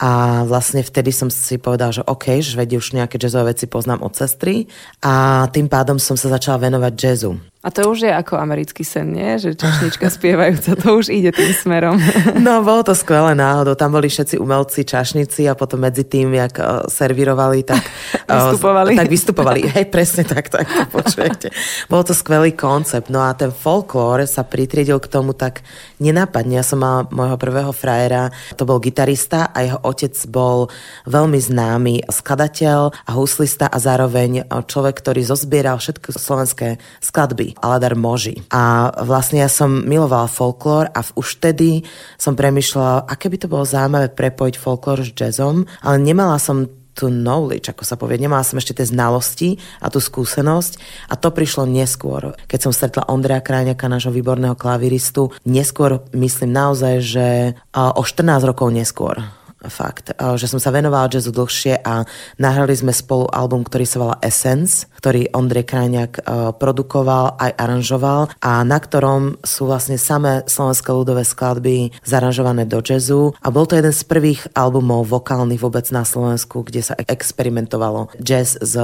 A 0.00 0.42
vlastne 0.48 0.80
vtedy 0.80 1.12
som 1.12 1.28
si 1.28 1.60
povedal, 1.60 1.92
že 1.92 2.00
OK, 2.08 2.40
že 2.40 2.56
už 2.56 2.96
nejaké 2.96 3.20
jazzové 3.20 3.52
veci 3.52 3.68
poznám 3.68 4.00
od 4.00 4.16
sestry 4.16 4.64
a 5.04 5.44
tým 5.52 5.68
pádom 5.68 6.00
som 6.00 6.16
sa 6.16 6.32
začala 6.32 6.56
venovať 6.64 6.92
jazzu. 6.96 7.36
A 7.60 7.68
to 7.68 7.92
už 7.92 8.08
je 8.08 8.12
ako 8.12 8.40
americký 8.40 8.80
sen, 8.88 9.12
nie? 9.12 9.36
Že 9.36 9.52
čašnička 9.52 10.08
spievajúca, 10.08 10.80
to 10.80 10.96
už 10.96 11.12
ide 11.12 11.28
tým 11.28 11.52
smerom. 11.52 12.00
No, 12.40 12.64
bolo 12.64 12.80
to 12.80 12.96
skvelé 12.96 13.36
náhodou. 13.36 13.76
Tam 13.76 13.92
boli 13.92 14.08
všetci 14.08 14.40
umelci, 14.40 14.80
čašníci 14.80 15.44
a 15.44 15.52
potom 15.52 15.84
medzi 15.84 16.08
tým, 16.08 16.32
jak 16.32 16.56
uh, 16.56 16.88
servírovali, 16.88 17.60
tak... 17.68 17.84
Uh, 18.24 18.48
vystupovali. 18.56 18.92
Tak 18.96 19.10
vystupovali. 19.12 19.60
Hej, 19.76 19.86
presne 19.92 20.24
tak, 20.24 20.48
tak 20.48 20.64
to 20.64 20.84
počujete. 20.96 21.52
Bol 21.92 22.00
to 22.00 22.16
skvelý 22.16 22.56
koncept. 22.56 23.12
No 23.12 23.20
a 23.20 23.36
ten 23.36 23.52
folklór 23.52 24.24
sa 24.24 24.40
pritriedil 24.40 24.96
k 24.96 25.12
tomu 25.12 25.36
tak 25.36 25.60
nenápadne. 26.00 26.56
Ja 26.56 26.64
som 26.64 26.80
mala 26.80 27.12
môjho 27.12 27.36
prvého 27.36 27.76
frajera, 27.76 28.32
to 28.56 28.64
bol 28.64 28.80
gitarista 28.80 29.52
a 29.52 29.58
jeho 29.60 29.78
otec 29.84 30.16
bol 30.32 30.72
veľmi 31.04 31.36
známy 31.36 32.08
skladateľ 32.08 33.04
a 33.04 33.10
huslista 33.12 33.68
a 33.68 33.76
zároveň 33.76 34.48
človek, 34.48 34.96
ktorý 34.96 35.20
zozbieral 35.28 35.76
všetky 35.76 36.16
slovenské 36.16 36.80
skladby 37.04 37.49
Aladar 37.58 37.98
Moži. 37.98 38.38
A 38.54 38.92
vlastne 39.02 39.42
ja 39.42 39.50
som 39.50 39.82
milovala 39.82 40.30
folklór 40.30 40.92
a 40.94 41.00
už 41.02 41.42
vtedy 41.42 41.82
som 42.14 42.38
premyšľala, 42.38 43.10
aké 43.10 43.26
by 43.26 43.36
to 43.40 43.50
bolo 43.50 43.66
zaujímavé 43.66 44.12
prepojiť 44.14 44.54
folklór 44.60 45.02
s 45.02 45.10
jazzom, 45.10 45.66
ale 45.82 45.96
nemala 45.98 46.38
som 46.38 46.68
tu 46.94 47.08
knowledge, 47.08 47.72
ako 47.72 47.82
sa 47.86 47.96
povie. 47.96 48.20
Nemala 48.20 48.44
som 48.44 48.60
ešte 48.60 48.76
tie 48.76 48.86
znalosti 48.86 49.56
a 49.80 49.88
tú 49.88 50.02
skúsenosť 50.02 50.72
a 51.08 51.16
to 51.16 51.32
prišlo 51.32 51.64
neskôr. 51.64 52.36
Keď 52.44 52.60
som 52.60 52.72
stretla 52.74 53.08
Ondreja 53.08 53.40
Kráňaka, 53.40 53.88
nášho 53.88 54.12
výborného 54.12 54.58
klaviristu, 54.58 55.32
neskôr 55.48 56.04
myslím 56.12 56.52
naozaj, 56.52 56.94
že 57.00 57.26
o 57.72 58.02
14 58.04 58.44
rokov 58.44 58.68
neskôr 58.74 59.39
fakt, 59.68 60.16
že 60.16 60.46
som 60.48 60.56
sa 60.56 60.72
venovala 60.72 61.10
jazzu 61.12 61.34
dlhšie 61.34 61.84
a 61.84 62.08
nahrali 62.40 62.72
sme 62.72 62.94
spolu 62.96 63.28
album, 63.28 63.66
ktorý 63.66 63.84
sa 63.84 63.98
volá 64.00 64.16
Essence, 64.24 64.88
ktorý 65.00 65.32
Ondrej 65.32 65.68
Krajňák 65.68 66.12
e, 66.16 66.20
produkoval 66.56 67.40
aj 67.40 67.56
aranžoval 67.56 68.28
a 68.40 68.60
na 68.64 68.78
ktorom 68.80 69.40
sú 69.40 69.68
vlastne 69.68 69.96
samé 69.96 70.44
slovenské 70.44 70.92
ľudové 70.92 71.24
skladby 71.24 71.92
zaranžované 72.04 72.68
do 72.68 72.84
jazzu 72.84 73.32
a 73.40 73.48
bol 73.48 73.64
to 73.64 73.76
jeden 73.76 73.92
z 73.92 74.04
prvých 74.04 74.48
albumov 74.52 75.08
vokálnych 75.08 75.60
vôbec 75.60 75.88
na 75.92 76.04
Slovensku, 76.04 76.64
kde 76.64 76.84
sa 76.84 76.94
experimentovalo 77.00 78.12
jazz 78.20 78.60
s, 78.60 78.76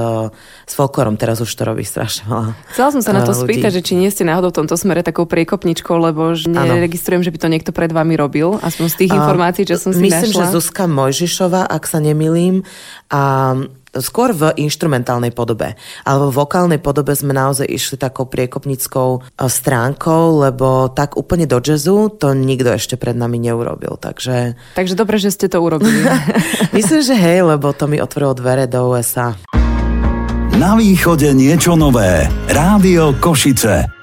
s 0.65 0.73
folklorom. 0.73 1.17
Teraz 1.21 1.41
už 1.41 1.49
to 1.53 1.63
robí 1.65 1.85
strašne 1.85 2.25
veľa 2.29 2.53
Chcela 2.73 2.89
som 2.93 3.01
sa 3.05 3.13
na 3.13 3.21
to 3.21 3.33
e, 3.33 3.37
ľudí. 3.37 3.45
spýtať, 3.57 3.71
že 3.77 3.81
či 3.85 3.93
nie 3.93 4.09
ste 4.09 4.25
náhodou 4.25 4.49
v 4.49 4.65
tomto 4.65 4.75
smere 4.77 5.05
takou 5.05 5.29
priekopničkou, 5.29 5.95
lebo 6.01 6.33
neregistrujem, 6.33 7.21
že 7.21 7.29
by 7.29 7.37
to 7.37 7.47
niekto 7.53 7.71
pred 7.73 7.93
vami 7.93 8.17
robil, 8.17 8.57
aspoň 8.61 8.85
z 8.89 8.95
tých 9.05 9.11
informácií, 9.13 9.63
čo 9.69 9.77
som 9.77 9.93
si 9.93 10.01
Myslím, 10.01 10.33
našla. 10.33 10.49
že 10.49 10.57
Zuzka 10.67 10.83
Mojžišová, 10.83 11.63
ak 11.63 11.87
sa 11.87 12.03
nemilím. 12.03 12.67
A 13.07 13.55
skôr 13.95 14.35
v 14.35 14.51
instrumentálnej 14.59 15.31
podobe. 15.31 15.79
Ale 16.03 16.27
v 16.27 16.35
vokálnej 16.35 16.83
podobe 16.83 17.15
sme 17.15 17.31
naozaj 17.31 17.71
išli 17.71 17.95
takou 17.95 18.27
priekopnickou 18.27 19.09
e, 19.15 19.47
stránkou, 19.47 20.43
lebo 20.43 20.91
tak 20.91 21.15
úplne 21.15 21.47
do 21.47 21.63
jazzu 21.63 22.11
to 22.11 22.35
nikto 22.35 22.75
ešte 22.75 22.99
pred 22.99 23.15
nami 23.15 23.39
neurobil. 23.39 23.95
Takže, 23.95 24.59
takže 24.75 24.99
dobre, 24.99 25.23
že 25.23 25.31
ste 25.31 25.47
to 25.47 25.63
urobili. 25.63 26.03
Myslím, 26.75 26.99
že 26.99 27.15
hej, 27.15 27.47
lebo 27.47 27.71
to 27.71 27.87
mi 27.87 28.03
otvorilo 28.03 28.35
dvere 28.35 28.67
do 28.67 28.91
USA. 28.91 29.39
Na 30.59 30.75
východe 30.75 31.31
niečo 31.31 31.79
nové. 31.79 32.27
Rádio 32.51 33.15
Košice. 33.23 33.96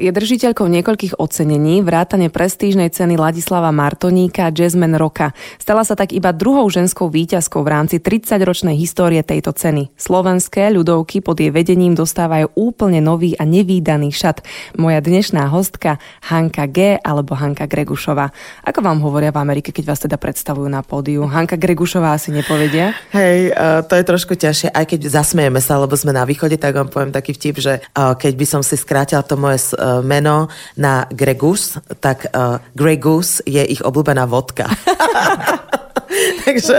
Je 0.00 0.08
držiteľkou 0.08 0.72
niekoľkých 0.72 1.20
ocenení, 1.20 1.84
vrátane 1.84 2.32
prestížnej 2.32 2.88
ceny 2.88 3.20
Ladislava 3.20 3.68
Martoníka 3.76 4.48
Jazzman 4.48 4.96
Roka. 4.96 5.36
Stala 5.60 5.84
sa 5.84 5.92
tak 5.92 6.16
iba 6.16 6.32
druhou 6.32 6.64
ženskou 6.72 7.12
výťazkou 7.12 7.60
v 7.60 7.68
rámci 7.68 8.00
30-ročnej 8.00 8.72
histórie 8.72 9.20
tejto 9.20 9.52
ceny. 9.52 9.92
Slovenské 10.00 10.72
ľudovky 10.72 11.20
pod 11.20 11.44
jej 11.44 11.52
vedením 11.52 11.92
dostávajú 11.92 12.56
úplne 12.56 13.04
nový 13.04 13.36
a 13.36 13.44
nevýdaný 13.44 14.16
šat. 14.16 14.40
Moja 14.80 15.04
dnešná 15.04 15.52
hostka 15.52 16.00
Hanka 16.24 16.72
G. 16.72 16.96
alebo 16.96 17.36
Hanka 17.36 17.68
Gregušová. 17.68 18.32
Ako 18.64 18.80
vám 18.80 19.04
hovoria 19.04 19.28
v 19.28 19.44
Amerike, 19.44 19.76
keď 19.76 19.92
vás 19.92 20.00
teda 20.00 20.16
predstavujú 20.16 20.72
na 20.72 20.80
pódiu? 20.80 21.28
Hanka 21.28 21.60
Gregušová 21.60 22.16
asi 22.16 22.32
nepovedia? 22.32 22.96
Hej, 23.12 23.52
uh, 23.52 23.84
to 23.84 24.00
je 24.00 24.08
trošku 24.08 24.40
ťažšie, 24.40 24.72
aj 24.72 24.88
keď 24.88 25.20
zasmejeme 25.20 25.60
sa, 25.60 25.76
lebo 25.76 25.92
sme 26.00 26.16
na 26.16 26.24
východe, 26.24 26.56
tak 26.56 26.80
vám 26.80 26.88
poviem 26.88 27.12
taký 27.12 27.36
vtip, 27.36 27.60
že 27.60 27.84
uh, 27.92 28.16
keď 28.16 28.32
by 28.40 28.46
som 28.48 28.64
si 28.64 28.80
skrátila 28.80 29.20
to 29.20 29.36
moje 29.36 29.76
meno 30.04 30.48
na 30.78 31.04
Gregus, 31.10 31.76
tak 32.00 32.30
uh, 32.30 32.58
Gregus 32.72 33.42
je 33.44 33.62
ich 33.66 33.82
obľúbená 33.82 34.24
vodka. 34.24 34.70
Takže... 36.46 36.76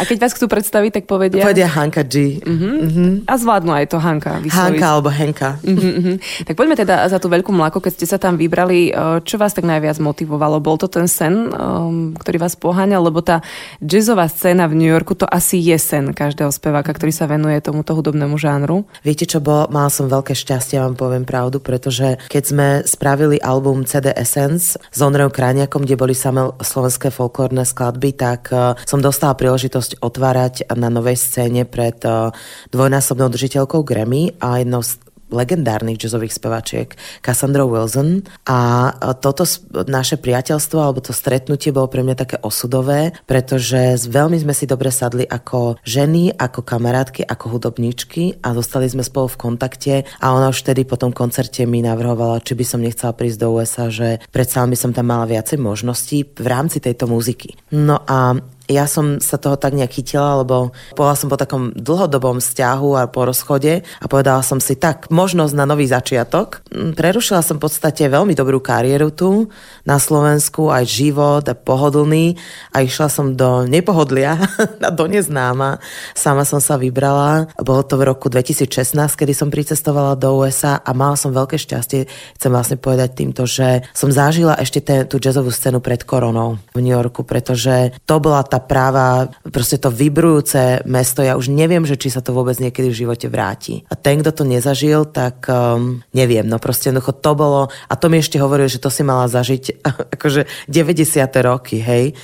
A 0.00 0.02
keď 0.04 0.16
vás 0.20 0.32
chcú 0.36 0.46
predstaviť, 0.46 0.90
tak 1.00 1.04
povedia? 1.08 1.42
Povedia 1.44 1.68
Hanka 1.68 2.04
G. 2.04 2.40
Uh-huh. 2.40 2.74
Uh-huh. 2.84 3.12
A 3.24 3.34
zvládnu 3.38 3.72
aj 3.72 3.86
to 3.90 3.98
Hanka 4.00 4.40
vysloviť. 4.42 4.54
Hanka 4.54 4.86
alebo 4.86 5.10
Henka. 5.10 5.50
Uh-huh, 5.62 5.92
uh-huh. 6.00 6.16
Tak 6.44 6.54
poďme 6.54 6.76
teda 6.78 7.06
za 7.08 7.18
tú 7.18 7.30
veľkú 7.32 7.50
mláko, 7.50 7.80
keď 7.80 7.92
ste 7.96 8.06
sa 8.08 8.18
tam 8.20 8.36
vybrali. 8.36 8.90
Eh, 8.90 9.18
čo 9.24 9.38
vás 9.40 9.54
tak 9.56 9.66
najviac 9.66 9.98
motivovalo? 10.00 10.60
Bol 10.60 10.76
to 10.80 10.88
ten 10.90 11.06
sen, 11.06 11.50
um, 11.50 12.14
ktorý 12.18 12.42
vás 12.42 12.54
poháňal? 12.58 13.06
Lebo 13.06 13.20
tá 13.24 13.40
jazzová 13.80 14.28
scéna 14.28 14.66
v 14.66 14.78
New 14.80 14.90
Yorku, 14.90 15.14
to 15.14 15.28
asi 15.28 15.60
je 15.60 15.76
sen 15.80 16.12
každého 16.12 16.50
speváka, 16.50 16.92
ktorý 16.92 17.12
sa 17.14 17.30
venuje 17.30 17.56
tomuto 17.62 17.94
hudobnému 17.94 18.36
žánru. 18.36 18.84
Viete 19.06 19.24
čo, 19.24 19.38
bol, 19.38 19.70
mal 19.70 19.88
som 19.88 20.10
veľké 20.10 20.34
šťastie, 20.34 20.82
vám 20.82 20.98
poviem 20.98 21.24
pravdu, 21.24 21.62
pretože 21.62 22.18
keď 22.28 22.42
sme 22.42 22.68
spravili 22.84 23.38
album 23.40 23.86
CD 23.86 24.10
Essence 24.14 24.76
s 24.76 24.98
Ondrejom 25.00 25.30
Kráňakom, 25.30 25.86
kde 25.86 25.96
boli 25.98 26.14
samé 26.16 26.50
slovenské 26.60 27.14
folklórne 27.14 27.62
skladby, 27.62 27.93
skladby, 27.94 28.10
tak 28.18 28.50
e, 28.50 28.74
som 28.90 28.98
dostala 28.98 29.38
príležitosť 29.38 30.02
otvárať 30.02 30.66
na 30.74 30.90
novej 30.90 31.14
scéne 31.14 31.62
pred 31.62 31.94
e, 32.02 32.34
dvojnásobnou 32.74 33.30
držiteľkou 33.30 33.86
Grammy 33.86 34.34
a 34.42 34.58
jednou 34.58 34.82
z 34.82 34.98
legendárnych 35.32 36.00
jazzových 36.00 36.36
spevačiek 36.36 36.88
Cassandra 37.24 37.64
Wilson 37.64 38.24
a 38.44 38.90
toto 39.20 39.48
naše 39.88 40.20
priateľstvo 40.20 40.78
alebo 40.80 41.00
to 41.00 41.16
stretnutie 41.16 41.72
bolo 41.72 41.88
pre 41.88 42.04
mňa 42.04 42.16
také 42.16 42.36
osudové, 42.40 43.16
pretože 43.24 44.04
veľmi 44.08 44.36
sme 44.40 44.54
si 44.56 44.68
dobre 44.68 44.92
sadli 44.92 45.24
ako 45.24 45.80
ženy, 45.84 46.34
ako 46.36 46.60
kamarátky, 46.60 47.24
ako 47.24 47.58
hudobníčky 47.58 48.44
a 48.44 48.52
zostali 48.52 48.88
sme 48.90 49.02
spolu 49.06 49.32
v 49.32 49.40
kontakte 49.40 49.94
a 50.20 50.26
ona 50.32 50.52
už 50.52 50.64
vtedy 50.64 50.84
po 50.84 51.00
tom 51.00 51.10
koncerte 51.10 51.64
mi 51.64 51.80
navrhovala, 51.80 52.44
či 52.44 52.56
by 52.56 52.64
som 52.64 52.80
nechcela 52.84 53.16
prísť 53.16 53.38
do 53.40 53.48
USA, 53.56 53.88
že 53.88 54.20
predsa 54.30 54.64
by 54.64 54.76
som 54.76 54.92
tam 54.92 55.08
mala 55.08 55.28
viacej 55.28 55.60
možností 55.60 56.24
v 56.36 56.46
rámci 56.46 56.80
tejto 56.80 57.04
muziky. 57.08 57.56
No 57.72 58.00
a 58.04 58.38
ja 58.64 58.88
som 58.88 59.20
sa 59.20 59.36
toho 59.36 59.60
tak 59.60 59.76
nejak 59.76 59.92
chytila, 59.92 60.40
lebo 60.40 60.72
bola 60.96 61.12
som 61.12 61.28
po 61.28 61.36
takom 61.36 61.76
dlhodobom 61.76 62.40
vzťahu 62.40 62.90
a 62.96 63.10
po 63.12 63.28
rozchode 63.28 63.84
a 63.84 64.04
povedala 64.08 64.40
som 64.40 64.56
si, 64.56 64.72
tak, 64.72 65.12
možnosť 65.12 65.52
na 65.52 65.68
nový 65.68 65.84
začiatok. 65.84 66.64
Mm, 66.72 66.96
prerušila 66.96 67.44
som 67.44 67.60
v 67.60 67.68
podstate 67.68 68.08
veľmi 68.08 68.32
dobrú 68.32 68.64
kariéru 68.64 69.12
tu 69.12 69.52
na 69.84 70.00
Slovensku, 70.00 70.72
aj 70.72 70.84
život, 70.88 71.44
a 71.44 71.52
pohodlný 71.52 72.40
a 72.72 72.80
išla 72.80 73.12
som 73.12 73.36
do 73.36 73.68
nepohodlia, 73.68 74.40
do 74.98 75.04
neznáma. 75.04 75.84
Sama 76.16 76.48
som 76.48 76.62
sa 76.62 76.80
vybrala. 76.80 77.52
Bolo 77.60 77.84
to 77.84 78.00
v 78.00 78.08
roku 78.08 78.32
2016, 78.32 78.96
kedy 79.12 79.36
som 79.36 79.52
pricestovala 79.52 80.16
do 80.16 80.40
USA 80.40 80.80
a 80.80 80.96
mala 80.96 81.20
som 81.20 81.36
veľké 81.36 81.60
šťastie. 81.60 82.08
Chcem 82.40 82.50
vlastne 82.50 82.80
povedať 82.80 83.12
týmto, 83.12 83.44
že 83.44 83.84
som 83.92 84.08
zažila 84.08 84.56
ešte 84.56 84.80
ten, 84.80 85.04
tú 85.04 85.20
jazzovú 85.20 85.52
scénu 85.52 85.84
pred 85.84 86.00
koronou 86.08 86.56
v 86.72 86.80
New 86.80 86.96
Yorku, 86.96 87.28
pretože 87.28 87.92
to 88.08 88.16
bola 88.24 88.40
tá 88.54 88.62
práva, 88.62 89.34
proste 89.50 89.82
to 89.82 89.90
vybrujúce 89.90 90.86
mesto, 90.86 91.26
ja 91.26 91.34
už 91.34 91.50
neviem, 91.50 91.82
že 91.82 91.98
či 91.98 92.06
sa 92.06 92.22
to 92.22 92.30
vôbec 92.30 92.54
niekedy 92.62 92.94
v 92.94 93.00
živote 93.02 93.26
vráti. 93.26 93.82
A 93.90 93.98
ten, 93.98 94.22
kto 94.22 94.30
to 94.30 94.44
nezažil, 94.46 95.10
tak 95.10 95.50
um, 95.50 96.06
neviem, 96.14 96.46
no 96.46 96.62
proste 96.62 96.94
jednoducho 96.94 97.18
to 97.18 97.32
bolo, 97.34 97.60
a 97.90 97.94
to 97.98 98.06
mi 98.06 98.22
ešte 98.22 98.38
hovoril, 98.38 98.70
že 98.70 98.78
to 98.78 98.94
si 98.94 99.02
mala 99.02 99.26
zažiť 99.26 99.82
akože 100.14 100.46
90. 100.70 101.02
roky, 101.42 101.82
hej 101.82 102.14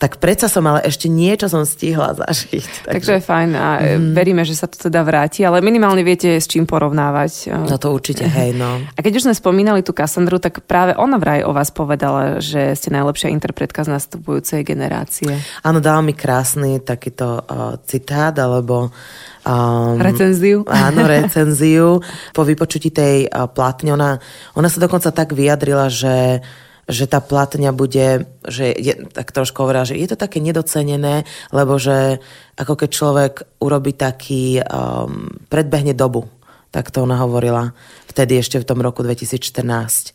tak 0.00 0.16
predsa 0.16 0.48
som 0.48 0.64
ale 0.64 0.80
ešte 0.88 1.12
niečo 1.12 1.52
som 1.52 1.68
stihla 1.68 2.16
zažiť. 2.16 2.88
Takže, 2.88 2.90
takže 2.96 3.12
je 3.20 3.22
fajn 3.22 3.50
a 3.52 3.68
mm. 4.00 4.16
veríme, 4.16 4.42
že 4.48 4.56
sa 4.56 4.64
to 4.64 4.80
teda 4.80 5.04
vráti, 5.04 5.44
ale 5.44 5.60
minimálne 5.60 6.00
viete 6.00 6.40
s 6.40 6.48
čím 6.48 6.64
porovnávať. 6.64 7.52
No 7.52 7.76
to 7.76 7.92
určite, 7.92 8.24
hej, 8.40 8.56
no. 8.56 8.80
A 8.80 8.98
keď 9.04 9.20
už 9.20 9.24
sme 9.28 9.36
spomínali 9.36 9.84
tú 9.84 9.92
Kassandru, 9.92 10.40
tak 10.40 10.64
práve 10.64 10.96
ona 10.96 11.20
vraj 11.20 11.44
o 11.44 11.52
vás 11.52 11.68
povedala, 11.68 12.40
že 12.40 12.72
ste 12.72 12.88
najlepšia 12.88 13.28
interpretka 13.28 13.84
z 13.84 13.92
nastupujúcej 13.92 14.64
generácie. 14.64 15.36
Áno, 15.60 15.79
dala 15.80 16.04
mi 16.04 16.12
krásny 16.12 16.84
takýto 16.84 17.42
uh, 17.42 17.76
citát, 17.84 18.36
alebo 18.38 18.92
Um, 19.40 19.96
recenziu. 19.96 20.68
Áno, 20.68 21.08
recenziu. 21.16 22.04
Po 22.36 22.44
vypočutí 22.44 22.92
tej 22.92 23.24
uh, 23.24 23.48
platne 23.48 23.96
ona, 23.96 24.20
ona 24.52 24.68
sa 24.68 24.84
dokonca 24.84 25.08
tak 25.16 25.32
vyjadrila, 25.32 25.88
že 25.88 26.44
že 26.90 27.06
tá 27.06 27.22
platňa 27.22 27.70
bude, 27.70 28.26
že 28.50 28.74
je, 28.74 28.98
tak 29.14 29.30
trošku 29.30 29.62
hovorila, 29.62 29.86
že 29.86 29.94
je 29.94 30.10
to 30.10 30.18
také 30.18 30.42
nedocenené, 30.42 31.22
lebo 31.54 31.78
že 31.78 32.18
ako 32.58 32.74
keď 32.74 32.90
človek 32.90 33.32
urobí 33.62 33.94
taký, 33.94 34.58
um, 34.58 35.30
predbehne 35.46 35.94
dobu. 35.94 36.26
Tak 36.74 36.90
to 36.90 37.06
ona 37.06 37.22
hovorila 37.22 37.70
vtedy 38.10 38.42
ešte 38.42 38.58
v 38.58 38.66
tom 38.66 38.82
roku 38.82 39.06
2014. 39.06 40.10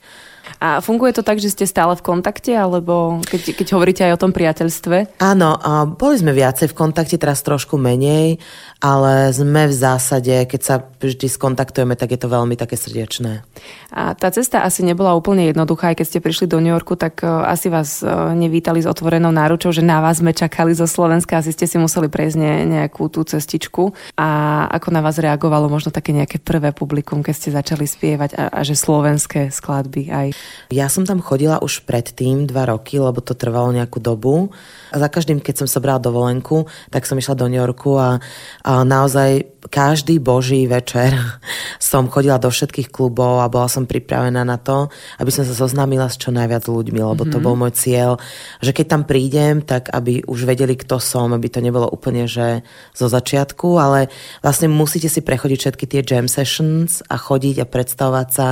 A 0.59 0.79
funguje 0.79 1.12
to 1.12 1.21
tak, 1.21 1.39
že 1.39 1.51
ste 1.51 1.65
stále 1.67 1.93
v 1.95 2.05
kontakte, 2.05 2.55
alebo 2.55 3.19
keď, 3.27 3.55
keď 3.59 3.67
hovoríte 3.75 4.01
aj 4.07 4.15
o 4.15 4.21
tom 4.21 4.31
priateľstve? 4.31 5.19
Áno, 5.19 5.59
boli 6.00 6.15
sme 6.15 6.31
viacej 6.31 6.71
v 6.71 6.77
kontakte, 6.77 7.19
teraz 7.19 7.43
trošku 7.43 7.75
menej, 7.75 8.39
ale 8.84 9.32
sme 9.32 9.72
v 9.72 9.75
zásade, 9.75 10.36
keď 10.46 10.62
sa 10.62 10.75
vždy 10.84 11.32
skontaktujeme, 11.32 11.96
tak 11.96 12.12
je 12.12 12.20
to 12.20 12.27
veľmi 12.27 12.60
také 12.60 12.75
srdečné. 12.75 13.48
A 13.96 14.12
tá 14.12 14.27
cesta 14.29 14.67
asi 14.67 14.84
nebola 14.84 15.15
úplne 15.15 15.48
jednoduchá, 15.48 15.96
aj 15.96 16.03
keď 16.03 16.08
ste 16.08 16.20
prišli 16.20 16.46
do 16.51 16.60
New 16.60 16.75
Yorku, 16.75 17.00
tak 17.00 17.24
e, 17.24 17.27
asi 17.27 17.72
vás 17.72 18.03
e, 18.03 18.12
nevítali 18.36 18.84
s 18.84 18.88
otvorenou 18.89 19.32
náručou, 19.32 19.72
že 19.72 19.79
na 19.79 20.03
vás 20.03 20.20
sme 20.20 20.36
čakali 20.36 20.75
zo 20.75 20.84
Slovenska, 20.84 21.39
asi 21.39 21.55
ste 21.55 21.63
si 21.63 21.79
museli 21.79 22.12
prejsť 22.12 22.36
nejakú 22.67 23.08
tú 23.08 23.24
cestičku. 23.24 23.96
A 24.20 24.27
ako 24.67 24.91
na 24.91 25.00
vás 25.00 25.15
reagovalo 25.15 25.72
možno 25.72 25.96
také 25.96 26.12
nejaké 26.12 26.44
prvé 26.44 26.75
publikum, 26.75 27.24
keď 27.24 27.34
ste 27.34 27.50
začali 27.55 27.88
spievať 27.88 28.36
a, 28.36 28.44
a 28.51 28.60
že 28.67 28.75
slovenské 28.75 29.55
skladby 29.55 30.12
aj? 30.12 30.27
Ja 30.75 30.91
som 30.91 31.08
tam 31.08 31.24
chodila 31.24 31.63
už 31.63 31.88
predtým 31.88 32.44
dva 32.44 32.67
roky, 32.67 33.00
lebo 33.00 33.24
to 33.24 33.32
trvalo 33.32 33.72
nejakú 33.72 34.03
dobu. 34.03 34.51
A 34.91 35.00
za 35.00 35.08
každým, 35.08 35.39
keď 35.39 35.63
som 35.63 35.67
sa 35.72 35.79
brala 35.79 36.03
dovolenku, 36.03 36.67
tak 36.91 37.08
som 37.08 37.15
išla 37.15 37.39
do 37.39 37.48
New 37.48 37.60
Yorku 37.60 37.96
a, 37.96 38.20
a 38.64 38.64
naozaj 38.65 39.54
každý 39.69 40.22
boží 40.22 40.65
večer 40.69 41.15
som 41.81 42.07
chodila 42.10 42.41
do 42.41 42.50
všetkých 42.50 42.89
klubov 42.89 43.41
a 43.41 43.51
bola 43.51 43.69
som 43.69 43.89
pripravená 43.89 44.45
na 44.45 44.57
to, 44.57 44.89
aby 45.19 45.29
som 45.29 45.43
sa 45.45 45.53
zoznámila 45.55 46.10
s 46.10 46.17
čo 46.17 46.29
najviac 46.34 46.65
ľuďmi, 46.65 47.01
lebo 47.01 47.25
mm-hmm. 47.25 47.34
to 47.34 47.38
mhm. 47.41 47.45
bol 47.45 47.55
môj 47.57 47.74
cieľ, 47.75 48.17
že 48.62 48.72
keď 48.72 48.86
tam 48.86 49.03
prídem, 49.03 49.62
tak 49.65 49.89
aby 49.91 50.25
už 50.25 50.48
vedeli, 50.48 50.77
kto 50.77 51.01
som, 51.01 51.34
aby 51.34 51.48
to 51.50 51.60
nebolo 51.62 51.89
úplne, 51.89 52.25
že 52.29 52.65
zo 52.93 53.07
začiatku, 53.10 53.77
ale 53.77 54.07
vlastne 54.41 54.72
musíte 54.72 55.10
si 55.12 55.22
prechodiť 55.22 55.57
všetky 55.60 55.86
tie 55.86 56.01
jam 56.05 56.29
sessions 56.29 57.01
a 57.10 57.17
chodiť 57.17 57.62
a 57.62 57.69
predstavovať 57.69 58.27
sa, 58.31 58.48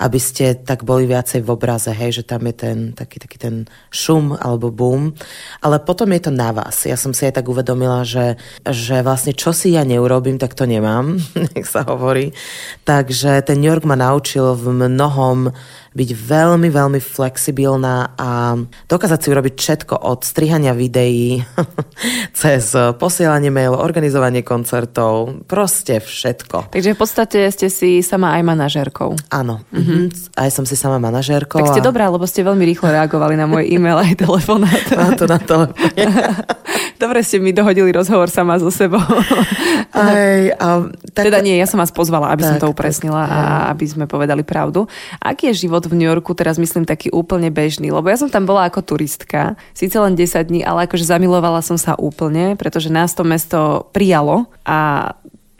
aby 0.00 0.18
ste 0.18 0.56
tak 0.56 0.86
boli 0.86 1.04
viacej 1.04 1.44
v 1.44 1.52
obraze, 1.52 1.90
hej, 1.92 2.22
že 2.22 2.24
tam 2.24 2.46
je 2.48 2.54
ten 2.54 2.78
taký, 2.96 3.18
taký 3.18 3.36
ten 3.36 3.54
šum 3.90 4.36
alebo 4.38 4.72
boom. 4.72 5.12
Ale 5.60 5.82
potom 5.82 6.08
je 6.14 6.28
to 6.28 6.32
na 6.32 6.54
vás. 6.54 6.86
Ja 6.86 6.96
som 6.96 7.12
si 7.12 7.26
aj 7.26 7.42
tak 7.42 7.46
uvedomila, 7.50 8.06
že, 8.06 8.40
že 8.64 9.04
vlastne 9.04 9.36
čo 9.36 9.50
si 9.52 9.74
ja 9.74 9.82
neurobím, 9.82 10.38
tak 10.40 10.51
to 10.54 10.66
nemám, 10.66 11.18
nech 11.54 11.66
sa 11.66 11.84
hovorí. 11.86 12.32
Takže 12.84 13.42
ten 13.42 13.60
New 13.60 13.70
York 13.70 13.84
ma 13.84 13.96
naučil 13.96 14.54
v 14.54 14.88
mnohom 14.88 15.52
byť 15.92 16.10
veľmi, 16.16 16.68
veľmi 16.72 17.00
flexibilná 17.00 18.16
a 18.16 18.56
dokázať 18.88 19.18
si 19.20 19.28
urobiť 19.28 19.54
všetko 19.54 19.94
od 20.08 20.24
strihania 20.24 20.72
videí 20.72 21.44
cez 22.40 22.72
posielanie 22.96 23.52
mail, 23.52 23.76
organizovanie 23.76 24.40
koncertov, 24.40 25.44
proste 25.44 26.00
všetko. 26.00 26.72
Takže 26.72 26.96
v 26.96 26.98
podstate 26.98 27.38
ste 27.52 27.68
si 27.68 28.00
sama 28.00 28.36
aj 28.36 28.42
manažérkou. 28.42 29.16
Áno, 29.28 29.60
mm-hmm. 29.68 30.36
aj 30.40 30.50
som 30.50 30.64
si 30.64 30.74
sama 30.74 30.96
manažérkou. 30.96 31.60
Tak 31.60 31.76
ste 31.76 31.84
a... 31.84 31.86
dobrá, 31.86 32.08
lebo 32.08 32.24
ste 32.24 32.44
veľmi 32.44 32.64
rýchlo 32.64 32.88
reagovali 32.88 33.36
na 33.36 33.44
môj 33.44 33.68
e-mail 33.68 34.00
aj 34.00 34.16
telefonát. 34.20 34.84
Na 35.02 35.18
to 35.18 35.26
na 35.26 35.38
telefóne. 35.40 36.04
Dobre 37.02 37.26
ste 37.26 37.42
mi 37.42 37.50
dohodili 37.50 37.90
rozhovor 37.90 38.30
sama 38.30 38.62
so 38.62 38.70
sebou. 38.70 39.02
Aj, 39.90 40.54
a, 40.54 40.86
tak... 41.10 41.26
Teda 41.26 41.42
nie, 41.42 41.58
ja 41.58 41.66
som 41.66 41.82
vás 41.82 41.90
pozvala, 41.90 42.30
aby 42.30 42.46
tak, 42.46 42.50
som 42.54 42.56
to 42.62 42.70
upresnila 42.70 43.26
tak, 43.26 43.34
a 43.34 43.40
aby 43.74 43.84
sme 43.90 44.04
povedali 44.06 44.46
pravdu. 44.46 44.86
Aký 45.18 45.50
je 45.50 45.66
život 45.66 45.81
v 45.88 45.96
New 45.98 46.08
Yorku, 46.08 46.34
teraz 46.34 46.58
myslím 46.58 46.84
taký 46.84 47.08
úplne 47.14 47.48
bežný? 47.48 47.88
Lebo 47.94 48.10
ja 48.10 48.18
som 48.18 48.28
tam 48.28 48.44
bola 48.44 48.68
ako 48.68 48.82
turistka, 48.82 49.54
síce 49.72 49.96
len 49.96 50.18
10 50.18 50.50
dní, 50.50 50.60
ale 50.62 50.86
akože 50.86 51.06
zamilovala 51.06 51.62
som 51.64 51.78
sa 51.78 51.96
úplne, 51.96 52.58
pretože 52.58 52.92
nás 52.92 53.14
to 53.14 53.22
mesto 53.22 53.88
prijalo 53.94 54.50
a 54.66 55.12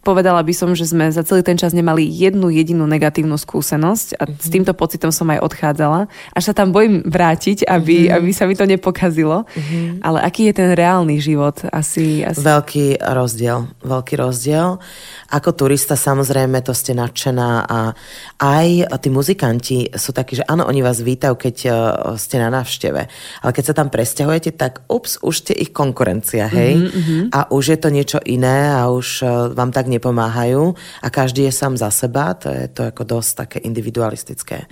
Povedala 0.02 0.42
by 0.42 0.50
som, 0.50 0.74
že 0.74 0.90
sme 0.90 1.14
za 1.14 1.22
celý 1.22 1.46
ten 1.46 1.54
čas 1.54 1.70
nemali 1.70 2.02
jednu 2.02 2.50
jedinú 2.50 2.90
negatívnu 2.90 3.38
skúsenosť 3.38 4.18
a 4.18 4.26
mm-hmm. 4.26 4.42
s 4.42 4.48
týmto 4.50 4.72
pocitom 4.74 5.14
som 5.14 5.30
aj 5.30 5.38
odchádzala. 5.46 6.10
Až 6.34 6.50
sa 6.50 6.54
tam 6.58 6.74
bojím 6.74 7.06
vrátiť, 7.06 7.62
aby, 7.62 8.10
mm-hmm. 8.10 8.16
aby 8.18 8.30
sa 8.34 8.50
mi 8.50 8.58
to 8.58 8.66
nepokazilo. 8.66 9.46
Mm-hmm. 9.46 10.02
Ale 10.02 10.18
aký 10.26 10.50
je 10.50 10.58
ten 10.58 10.74
reálny 10.74 11.22
život? 11.22 11.62
Asi, 11.70 12.26
asi... 12.26 12.42
Veľký 12.42 12.98
rozdiel. 12.98 13.70
Veľký 13.86 14.18
rozdiel. 14.18 14.82
Ako 15.30 15.54
turista 15.54 15.94
samozrejme 15.94 16.58
to 16.66 16.74
ste 16.74 16.98
nadšená 16.98 17.70
a 17.70 17.94
aj 18.42 18.98
tí 18.98 19.08
muzikanti 19.08 19.78
sú 19.94 20.10
takí, 20.10 20.34
že 20.34 20.44
áno, 20.50 20.66
oni 20.66 20.82
vás 20.82 20.98
vítajú, 20.98 21.38
keď 21.38 21.56
uh, 21.70 21.72
ste 22.18 22.42
na 22.42 22.50
návšteve. 22.50 23.00
Ale 23.46 23.50
keď 23.54 23.64
sa 23.70 23.74
tam 23.78 23.86
presťahujete, 23.86 24.50
tak 24.58 24.82
ups, 24.90 25.22
už 25.22 25.46
ste 25.46 25.54
ich 25.54 25.70
konkurencia, 25.70 26.50
hej? 26.50 26.90
Mm-hmm. 26.90 27.22
A 27.30 27.46
už 27.54 27.64
je 27.70 27.78
to 27.78 27.88
niečo 27.94 28.18
iné 28.26 28.74
a 28.74 28.90
už 28.90 29.22
uh, 29.22 29.30
vám 29.54 29.70
tak 29.70 29.91
nepomáhajú 29.92 30.72
a 31.04 31.08
každý 31.12 31.44
je 31.46 31.52
sám 31.52 31.76
za 31.76 31.92
seba, 31.92 32.32
to 32.32 32.48
je 32.48 32.64
to 32.72 32.88
ako 32.88 33.02
dosť 33.04 33.30
také 33.44 33.58
individualistické 33.60 34.64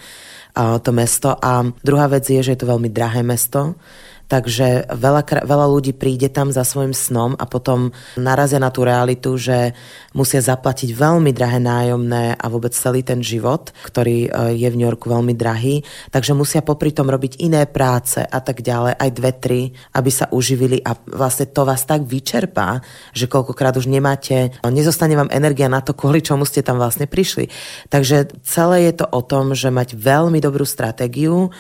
to 0.56 0.90
mesto. 0.90 1.30
A 1.38 1.62
druhá 1.82 2.10
vec 2.10 2.26
je, 2.26 2.42
že 2.42 2.58
je 2.58 2.60
to 2.60 2.70
veľmi 2.70 2.90
drahé 2.90 3.22
mesto 3.22 3.78
Takže 4.30 4.87
veľa, 4.94 5.42
veľa 5.42 5.66
ľudí 5.66 5.90
príde 5.90 6.30
tam 6.30 6.54
za 6.54 6.62
svojim 6.62 6.94
snom 6.94 7.34
a 7.34 7.50
potom 7.50 7.90
narazia 8.14 8.62
na 8.62 8.70
tú 8.70 8.87
realitu, 8.87 9.34
že 9.34 9.75
musia 10.14 10.38
zaplatiť 10.38 10.95
veľmi 10.95 11.34
drahé 11.34 11.58
nájomné 11.58 12.38
a 12.38 12.47
vôbec 12.47 12.71
celý 12.71 13.02
ten 13.02 13.19
život, 13.26 13.75
ktorý 13.82 14.30
e, 14.30 14.54
je 14.54 14.71
v 14.71 14.78
New 14.78 14.86
Yorku 14.86 15.10
veľmi 15.10 15.34
drahý. 15.34 15.82
Takže 16.14 16.38
musia 16.38 16.62
popri 16.62 16.95
tom 16.95 17.10
robiť 17.10 17.43
iné 17.43 17.66
práce 17.66 18.23
a 18.23 18.38
tak 18.38 18.62
ďalej, 18.62 19.02
aj 19.02 19.10
dve, 19.10 19.32
tri, 19.34 19.60
aby 19.99 20.10
sa 20.14 20.30
uživili 20.30 20.78
a 20.78 20.95
vlastne 20.95 21.50
to 21.50 21.66
vás 21.66 21.82
tak 21.82 22.06
vyčerpá, 22.06 22.78
že 23.10 23.26
koľkokrát 23.26 23.75
už 23.82 23.90
nemáte, 23.90 24.54
nezostane 24.62 25.19
vám 25.19 25.34
energia 25.34 25.66
na 25.66 25.82
to, 25.82 25.90
kvôli 25.90 26.23
čomu 26.23 26.47
ste 26.47 26.62
tam 26.62 26.78
vlastne 26.78 27.10
prišli. 27.10 27.50
Takže 27.90 28.47
celé 28.47 28.95
je 28.95 29.02
to 29.02 29.10
o 29.10 29.26
tom, 29.26 29.58
že 29.58 29.75
mať 29.75 29.99
veľmi 29.99 30.38
dobrú 30.38 30.62
stratégiu 30.62 31.50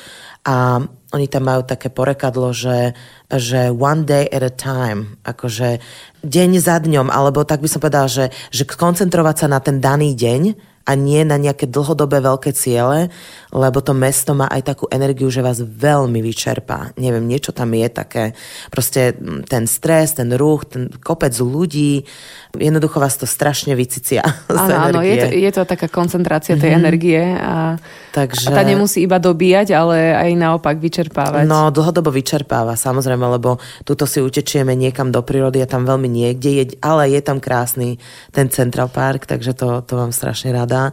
a 0.46 0.86
oni 1.10 1.26
tam 1.26 1.50
majú 1.50 1.66
také 1.66 1.90
porekadlo, 1.90 2.54
že, 2.54 2.94
že 3.26 3.74
one 3.74 4.06
day 4.06 4.30
at 4.30 4.46
a 4.46 4.52
time, 4.52 5.18
akože 5.26 5.82
deň 6.22 6.50
za 6.62 6.78
dňom, 6.78 7.10
alebo 7.10 7.42
tak 7.42 7.58
by 7.58 7.68
som 7.70 7.82
povedala, 7.82 8.06
že, 8.06 8.30
že 8.54 8.62
koncentrovať 8.62 9.36
sa 9.42 9.46
na 9.50 9.58
ten 9.58 9.82
daný 9.82 10.14
deň 10.14 10.70
a 10.88 10.96
nie 10.96 11.22
na 11.22 11.36
nejaké 11.36 11.68
dlhodobé 11.68 12.18
veľké 12.24 12.50
ciele, 12.56 13.12
lebo 13.52 13.78
to 13.84 13.92
mesto 13.92 14.32
má 14.32 14.48
aj 14.48 14.74
takú 14.74 14.84
energiu, 14.88 15.28
že 15.28 15.44
vás 15.44 15.60
veľmi 15.60 16.18
vyčerpá. 16.24 16.96
Neviem, 16.96 17.28
niečo 17.28 17.52
tam 17.52 17.70
je 17.76 17.88
také, 17.92 18.24
proste 18.72 19.14
ten 19.46 19.70
stres, 19.70 20.16
ten 20.16 20.32
ruch, 20.34 20.66
ten 20.66 20.88
kopec 20.88 21.36
ľudí, 21.36 22.08
jednoducho 22.58 22.98
vás 22.98 23.14
to 23.14 23.26
strašne 23.26 23.78
vycicia 23.78 24.22
áno, 24.50 24.74
áno, 24.90 25.00
je 25.06 25.16
to, 25.16 25.26
je 25.30 25.50
to 25.54 25.62
taká 25.66 25.86
koncentrácia 25.86 26.58
tej 26.58 26.74
mm-hmm. 26.74 26.82
energie 26.82 27.22
a, 27.22 27.78
Takže... 28.10 28.50
a 28.50 28.58
tá 28.58 28.62
nemusí 28.66 29.06
iba 29.06 29.22
dobíjať, 29.22 29.70
ale 29.70 30.10
aj 30.18 30.30
naopak 30.34 30.82
vyčerpávať. 30.82 31.46
No, 31.46 31.70
dlhodobo 31.70 32.10
vyčerpáva, 32.10 32.74
samozrejme, 32.74 33.22
lebo 33.38 33.62
tuto 33.86 34.02
si 34.02 34.18
utečieme 34.18 34.74
niekam 34.74 35.14
do 35.14 35.22
prírody 35.22 35.62
a 35.62 35.70
tam 35.70 35.86
veľmi 35.86 36.10
niekde, 36.10 36.50
je, 36.50 36.64
ale 36.82 37.14
je 37.14 37.20
tam 37.22 37.38
krásny 37.38 38.02
ten 38.34 38.50
Central 38.50 38.90
Park, 38.90 39.30
takže 39.30 39.54
to, 39.54 39.86
to 39.86 39.94
mám 39.94 40.10
strašne 40.10 40.50
rada. 40.50 40.90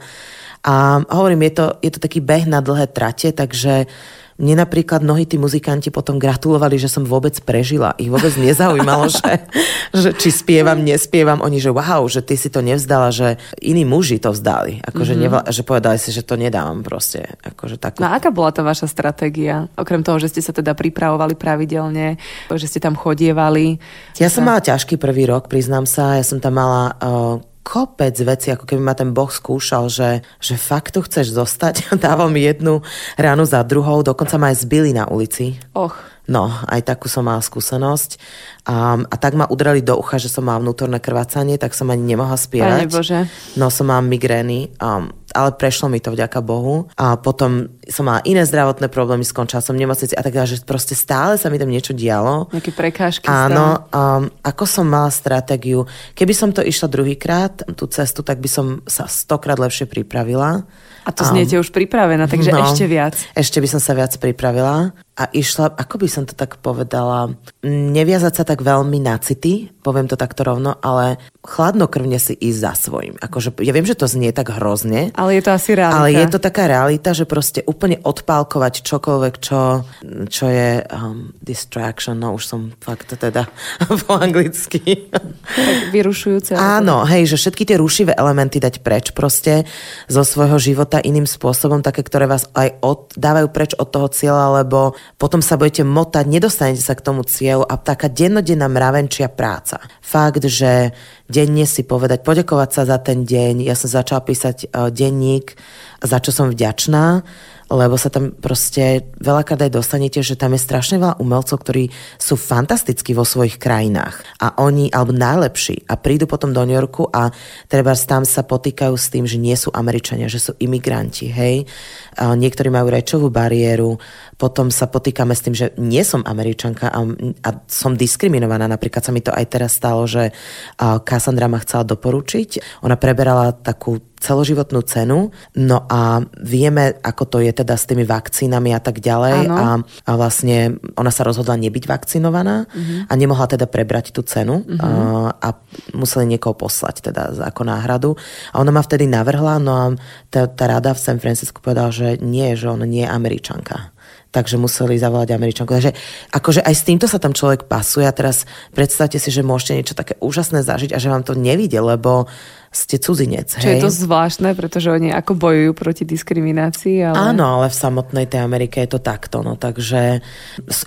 A 0.61 1.01
hovorím, 1.09 1.47
je 1.49 1.53
to, 1.57 1.65
je 1.81 1.91
to 1.95 1.99
taký 2.03 2.19
beh 2.21 2.45
na 2.45 2.61
dlhé 2.61 2.91
trate, 2.91 3.33
takže 3.33 3.89
mne 4.37 4.53
napríklad 4.61 5.01
mnohí 5.01 5.25
tí 5.25 5.41
muzikanti 5.41 5.89
potom 5.89 6.21
gratulovali, 6.21 6.77
že 6.77 6.85
som 6.85 7.01
vôbec 7.01 7.33
prežila. 7.41 7.97
Ich 7.97 8.13
vôbec 8.13 8.29
nezaujímalo, 8.37 9.09
že, 9.17 9.49
že 9.97 10.09
či 10.13 10.29
spievam, 10.29 10.77
nespievam. 10.77 11.41
Oni, 11.41 11.57
že 11.57 11.73
wow, 11.73 12.05
že 12.05 12.21
ty 12.21 12.37
si 12.37 12.53
to 12.53 12.61
nevzdala, 12.61 13.09
že 13.09 13.41
iní 13.57 13.81
muži 13.81 14.21
to 14.21 14.29
vzdali. 14.29 14.85
Akože 14.85 15.17
mm-hmm. 15.17 15.23
nevla, 15.25 15.41
že 15.49 15.65
povedali 15.65 15.97
si, 15.97 16.13
že 16.13 16.21
to 16.21 16.37
nedávam 16.37 16.85
proste. 16.85 17.25
Akože 17.41 17.81
takú... 17.81 18.05
No 18.05 18.13
a 18.13 18.21
aká 18.21 18.29
bola 18.29 18.53
to 18.53 18.61
vaša 18.61 18.85
stratégia? 18.85 19.73
Okrem 19.73 20.05
toho, 20.05 20.21
že 20.21 20.29
ste 20.29 20.45
sa 20.45 20.53
teda 20.53 20.77
pripravovali 20.77 21.33
pravidelne, 21.33 22.21
že 22.53 22.69
ste 22.69 22.77
tam 22.77 22.93
chodievali. 22.93 23.81
Ja 24.21 24.29
som 24.29 24.45
mala 24.45 24.61
ťažký 24.61 25.01
prvý 25.01 25.25
rok, 25.25 25.49
priznám 25.49 25.89
sa. 25.89 26.13
Ja 26.13 26.21
som 26.21 26.37
tam 26.37 26.61
mala 26.61 26.93
uh, 27.01 27.41
kopec 27.67 28.15
veci, 28.23 28.55
ako 28.55 28.63
keby 28.63 28.79
ma 28.79 28.95
ten 28.95 29.11
Boh 29.11 29.27
skúšal, 29.27 29.91
že, 29.91 30.23
že 30.39 30.55
fakt 30.55 30.95
tu 30.95 31.03
chceš 31.03 31.35
zostať. 31.35 31.99
Dával 31.99 32.31
mi 32.31 32.47
jednu 32.47 32.79
ránu 33.19 33.43
za 33.43 33.59
druhou, 33.67 33.99
dokonca 34.07 34.39
ma 34.39 34.55
aj 34.55 34.63
zbili 34.63 34.95
na 34.95 35.11
ulici. 35.11 35.59
Och. 35.75 35.91
No, 36.27 36.51
aj 36.67 36.83
takú 36.83 37.07
som 37.07 37.23
mala 37.23 37.39
skúsenosť. 37.39 38.19
A, 38.67 38.99
a 38.99 39.15
tak 39.15 39.39
ma 39.39 39.47
udreli 39.47 39.79
do 39.79 39.95
ucha, 39.95 40.19
že 40.19 40.27
som 40.27 40.43
mala 40.43 40.59
vnútorné 40.59 40.99
krvácanie, 40.99 41.55
tak 41.55 41.71
som 41.71 41.87
ani 41.87 42.03
nemohla 42.03 42.35
spievať. 42.35 42.83
Pane 42.83 42.91
Bože. 42.91 43.19
No, 43.55 43.71
som 43.71 43.87
mala 43.87 44.03
migrény, 44.03 44.75
um, 44.79 45.07
ale 45.31 45.49
prešlo 45.55 45.87
mi 45.87 46.03
to 46.03 46.11
vďaka 46.11 46.43
Bohu. 46.43 46.91
A 46.99 47.15
potom 47.15 47.76
som 47.87 48.07
mala 48.07 48.21
iné 48.27 48.43
zdravotné 48.43 48.91
problémy, 48.91 49.23
skončila 49.23 49.63
som 49.63 49.75
v 49.75 49.83
nemocnici 49.83 50.13
a 50.13 50.21
tak 50.23 50.35
ďalej, 50.35 50.49
že 50.53 50.57
proste 50.67 50.93
stále 50.93 51.39
sa 51.39 51.47
mi 51.47 51.59
tam 51.59 51.71
niečo 51.71 51.95
dialo. 51.95 52.51
Nejaké 52.51 52.71
prekážky. 52.75 53.25
Áno, 53.27 53.87
um, 53.89 54.27
ako 54.43 54.63
som 54.67 54.85
mala 54.87 55.11
stratégiu. 55.11 55.87
Keby 56.13 56.33
som 56.35 56.49
to 56.51 56.61
išla 56.61 56.91
druhýkrát, 56.91 57.67
tú 57.73 57.87
cestu, 57.87 58.21
tak 58.21 58.43
by 58.43 58.49
som 58.51 58.65
sa 58.85 59.07
stokrát 59.07 59.57
lepšie 59.57 59.87
pripravila 59.87 60.67
A 61.07 61.15
to 61.15 61.23
zniete 61.23 61.55
um, 61.55 61.63
už 61.63 61.71
pripravená, 61.71 62.27
takže 62.27 62.51
no, 62.51 62.67
ešte 62.67 62.83
viac. 62.83 63.15
Ešte 63.31 63.63
by 63.63 63.67
som 63.71 63.79
sa 63.79 63.95
viac 63.95 64.11
pripravila 64.19 64.91
a 65.17 65.23
išla, 65.31 65.71
ako 65.73 66.03
by 66.03 66.07
som 66.11 66.23
to 66.27 66.35
tak 66.35 66.59
povedala, 66.59 67.31
neviazať 67.65 68.33
sa 68.37 68.43
tak 68.43 68.59
veľmi 68.59 68.99
na 69.01 69.15
city, 69.17 69.71
poviem 69.81 70.05
to 70.05 70.19
takto 70.19 70.43
rovno, 70.43 70.75
ale 70.83 71.17
chladnokrvne 71.47 72.19
si 72.19 72.35
ísť 72.35 72.59
za 72.59 72.73
svojím. 72.75 73.15
Akože, 73.23 73.55
ja 73.63 73.71
viem, 73.71 73.87
že 73.87 73.95
to 73.95 74.05
znie 74.05 74.35
tak 74.35 74.51
hrozne. 74.51 75.15
Ale 75.15 75.39
je 75.39 75.47
to 75.47 75.55
asi 75.55 75.73
realita. 75.73 75.97
Ale 75.97 76.11
je 76.11 76.27
to 76.27 76.39
taká 76.43 76.67
realita, 76.67 77.15
že 77.15 77.23
proste 77.23 77.63
úplne 77.77 78.01
odpálkovať 78.01 78.81
čokoľvek, 78.81 79.33
čo, 79.37 79.85
čo 80.25 80.45
je 80.49 80.81
um, 80.81 81.29
distraction, 81.37 82.17
no 82.17 82.33
už 82.33 82.43
som 82.49 82.73
fakt 82.81 83.13
teda 83.13 83.45
po 84.09 84.17
anglicky. 84.17 85.13
Tak 85.13 85.93
vyrušujúce. 85.93 86.57
Áno, 86.57 87.05
hej, 87.05 87.29
že 87.29 87.37
všetky 87.37 87.69
tie 87.69 87.77
rušivé 87.77 88.17
elementy 88.17 88.57
dať 88.57 88.81
preč 88.81 89.13
proste 89.13 89.69
zo 90.09 90.25
svojho 90.25 90.57
života 90.57 90.97
iným 90.97 91.29
spôsobom, 91.29 91.85
také, 91.85 92.01
ktoré 92.01 92.25
vás 92.25 92.49
aj 92.57 92.81
od, 92.81 93.13
dávajú 93.13 93.47
preč 93.53 93.77
od 93.77 93.93
toho 93.93 94.09
cieľa, 94.09 94.65
lebo 94.65 94.97
potom 95.21 95.45
sa 95.45 95.53
budete 95.53 95.85
motať, 95.85 96.25
nedostanete 96.25 96.81
sa 96.81 96.97
k 96.97 97.05
tomu 97.05 97.21
cieľu 97.21 97.69
a 97.69 97.77
taká 97.77 98.09
dennodenná 98.09 98.65
mravenčia 98.65 99.29
práca. 99.29 99.77
Fakt, 100.01 100.41
že 100.49 100.97
denne 101.29 101.69
si 101.69 101.85
povedať, 101.85 102.25
poďakovať 102.25 102.69
sa 102.73 102.83
za 102.89 102.97
ten 102.97 103.21
deň, 103.27 103.61
ja 103.67 103.77
som 103.77 103.91
začala 103.91 104.23
písať 104.23 104.71
uh, 104.71 104.89
denník, 104.89 105.53
za 106.01 106.17
čo 106.23 106.31
som 106.31 106.47
vďačná, 106.49 107.21
lebo 107.67 107.99
sa 107.99 108.07
tam 108.07 108.31
proste 108.31 109.07
veľakrát 109.19 109.67
aj 109.67 109.71
dostanete, 109.75 110.19
že 110.23 110.39
tam 110.39 110.55
je 110.55 110.61
strašne 110.63 110.97
veľa 110.97 111.19
umelcov, 111.19 111.59
ktorí 111.59 111.91
sú 112.15 112.39
fantastickí 112.39 113.11
vo 113.11 113.27
svojich 113.27 113.59
krajinách 113.59 114.23
a 114.39 114.55
oni, 114.63 114.87
alebo 114.91 115.11
najlepší 115.11 115.87
a 115.91 115.99
prídu 115.99 116.25
potom 116.27 116.55
do 116.55 116.63
New 116.63 116.75
Yorku 116.75 117.11
a 117.11 117.31
treba 117.67 117.91
tam 117.97 118.23
sa 118.23 118.47
potýkajú 118.47 118.95
s 118.95 119.11
tým, 119.11 119.27
že 119.27 119.35
nie 119.35 119.55
sú 119.59 119.67
Američania, 119.75 120.31
že 120.31 120.39
sú 120.39 120.55
imigranti, 120.57 121.27
hej. 121.27 121.67
A 122.15 122.33
niektorí 122.33 122.71
majú 122.71 122.87
rečovú 122.87 123.27
bariéru, 123.27 123.99
potom 124.39 124.71
sa 124.71 124.87
potýkame 124.87 125.35
s 125.35 125.43
tým, 125.43 125.55
že 125.57 125.73
nie 125.81 126.05
som 126.07 126.23
Američanka 126.23 126.87
a, 126.87 126.99
a 127.43 127.49
som 127.67 127.97
diskriminovaná. 127.97 128.69
Napríklad 128.69 129.03
sa 129.03 129.11
mi 129.11 129.19
to 129.19 129.33
aj 129.33 129.45
teraz 129.49 129.75
stalo, 129.75 130.07
že 130.07 130.31
Cassandra 130.77 131.49
ma 131.51 131.59
chcela 131.61 131.83
doporučiť. 131.83 132.81
Ona 132.85 132.95
preberala 132.95 133.51
takú 133.51 133.99
celoživotnú 134.17 134.81
cenu. 134.83 135.29
No 135.53 135.77
a 135.85 136.25
vieme, 136.41 136.97
ako 137.05 137.23
to 137.25 137.37
je 137.39 137.53
teda 137.53 137.77
s 137.77 137.85
tými 137.85 138.03
vakcínami 138.03 138.73
a 138.73 138.81
tak 138.81 138.99
ďalej. 138.99 139.47
A, 139.49 139.81
a 139.81 140.11
vlastne 140.17 140.81
ona 140.97 141.13
sa 141.13 141.21
rozhodla 141.21 141.55
nebyť 141.57 141.85
vakcinovaná 141.85 142.65
uh-huh. 142.65 143.09
a 143.09 143.13
nemohla 143.13 143.45
teda 143.45 143.69
prebrať 143.69 144.11
tú 144.11 144.25
cenu 144.25 144.65
uh-huh. 144.65 144.81
a, 144.81 144.89
a 145.37 145.49
museli 145.93 146.37
niekoho 146.37 146.57
poslať 146.57 147.13
teda 147.13 147.37
ako 147.45 147.61
náhradu. 147.63 148.11
A 148.53 148.61
ona 148.61 148.73
ma 148.73 148.81
vtedy 148.81 149.05
navrhla, 149.05 149.61
no 149.61 149.71
a 149.73 149.85
tá, 150.33 150.49
tá 150.49 150.65
rada 150.65 150.97
v 150.97 151.03
San 151.03 151.21
Francisco 151.21 151.61
povedala, 151.61 151.93
že 151.93 152.17
nie, 152.17 152.57
že 152.57 152.67
ona 152.67 152.89
nie 152.89 153.05
je 153.05 153.13
američanka 153.13 153.93
takže 154.27 154.59
museli 154.59 154.99
zavolať 154.99 155.33
Američanku. 155.33 155.71
Takže 155.71 155.91
akože 156.29 156.61
aj 156.61 156.75
s 156.75 156.85
týmto 156.85 157.09
sa 157.09 157.17
tam 157.17 157.33
človek 157.33 157.65
pasuje 157.65 158.05
a 158.05 158.13
teraz 158.13 158.45
predstavte 158.75 159.17
si, 159.17 159.33
že 159.33 159.41
môžete 159.41 159.73
niečo 159.73 159.95
také 159.97 160.19
úžasné 160.21 160.61
zažiť 160.61 160.93
a 160.93 161.01
že 161.01 161.09
vám 161.09 161.23
to 161.25 161.33
nevidie, 161.33 161.79
lebo 161.79 162.27
ste 162.71 162.99
cudzinec. 162.99 163.55
Čo 163.57 163.67
hej? 163.67 163.79
je 163.79 163.85
to 163.87 163.91
zvláštne, 163.91 164.51
pretože 164.53 164.91
oni 164.91 165.09
ako 165.15 165.39
bojujú 165.39 165.71
proti 165.71 166.03
diskriminácii. 166.03 167.01
Ale... 167.07 167.15
Áno, 167.33 167.59
ale 167.59 167.71
v 167.71 167.79
samotnej 167.79 168.27
tej 168.27 168.43
Amerike 168.43 168.83
je 168.83 168.97
to 168.97 168.99
takto. 168.99 169.39
No, 169.41 169.55
takže 169.55 170.19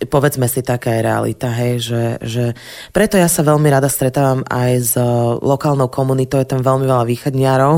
povedzme 0.07 0.45
si, 0.47 0.61
taká 0.61 0.95
je 0.95 1.01
realita. 1.03 1.49
Hej, 1.49 1.75
že, 1.81 2.05
že 2.21 2.45
preto 2.93 3.16
ja 3.16 3.27
sa 3.27 3.40
veľmi 3.40 3.66
rada 3.73 3.88
stretávam 3.88 4.45
aj 4.47 4.71
s 4.77 4.93
e, 4.95 5.05
lokálnou 5.40 5.88
komunitou. 5.88 6.38
Je 6.38 6.49
tam 6.53 6.61
veľmi 6.61 6.85
veľa 6.85 7.05
východniarov 7.09 7.75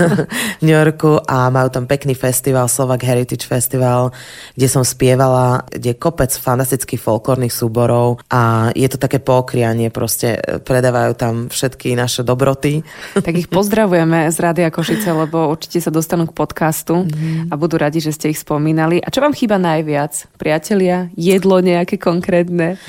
v 0.60 0.62
New 0.62 0.74
Yorku 0.74 1.22
a 1.22 1.48
majú 1.48 1.70
tam 1.70 1.86
pekný 1.86 2.18
festival, 2.18 2.66
Slovak 2.66 3.06
Heritage 3.06 3.46
Festival, 3.46 4.10
kde 4.58 4.68
som 4.68 4.82
spievala, 4.82 5.62
kde 5.70 5.94
je 5.94 6.00
kopec 6.00 6.34
fantastických 6.34 6.98
folklórnych 6.98 7.54
súborov 7.54 8.20
a 8.28 8.74
je 8.74 8.88
to 8.90 8.98
také 8.98 9.22
pokrianie, 9.22 9.88
proste 9.94 10.36
e, 10.36 10.58
predávajú 10.58 11.12
tam 11.14 11.34
všetky 11.46 11.94
naše 11.94 12.26
dobroty. 12.26 12.82
Tak 13.16 13.35
ich 13.36 13.48
pozdravujeme 13.52 14.32
z 14.32 14.36
Rádia 14.40 14.68
Košice, 14.72 15.12
lebo 15.12 15.52
určite 15.52 15.78
sa 15.84 15.92
dostanú 15.92 16.24
k 16.26 16.32
podcastu 16.32 17.04
mm-hmm. 17.04 17.52
a 17.52 17.54
budú 17.60 17.76
radi, 17.76 18.00
že 18.00 18.16
ste 18.16 18.32
ich 18.32 18.40
spomínali. 18.40 18.98
A 19.04 19.12
čo 19.12 19.20
vám 19.20 19.36
chýba 19.36 19.60
najviac? 19.60 20.26
Priatelia? 20.40 21.12
Jedlo 21.14 21.60
nejaké 21.60 22.00
konkrétne? 22.00 22.80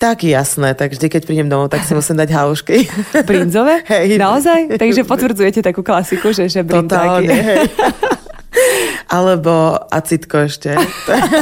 Tak 0.00 0.24
jasné, 0.24 0.72
tak 0.72 0.96
vždy, 0.96 1.12
keď 1.12 1.22
prídem 1.28 1.52
domov, 1.52 1.68
tak 1.68 1.84
si 1.84 1.92
musím 1.92 2.16
dať 2.16 2.32
halušky. 2.32 2.88
Brinzové? 3.28 3.84
Hej. 3.92 4.16
Naozaj? 4.16 4.80
Takže 4.80 5.04
potvrdzujete 5.04 5.60
takú 5.60 5.84
klasiku, 5.84 6.32
že, 6.32 6.48
že 6.48 6.64
brinzáky. 6.64 7.28
Totálne, 7.28 7.36
hej. 7.36 7.64
Alebo 9.16 9.78
acitko 9.90 10.46
ešte. 10.46 10.74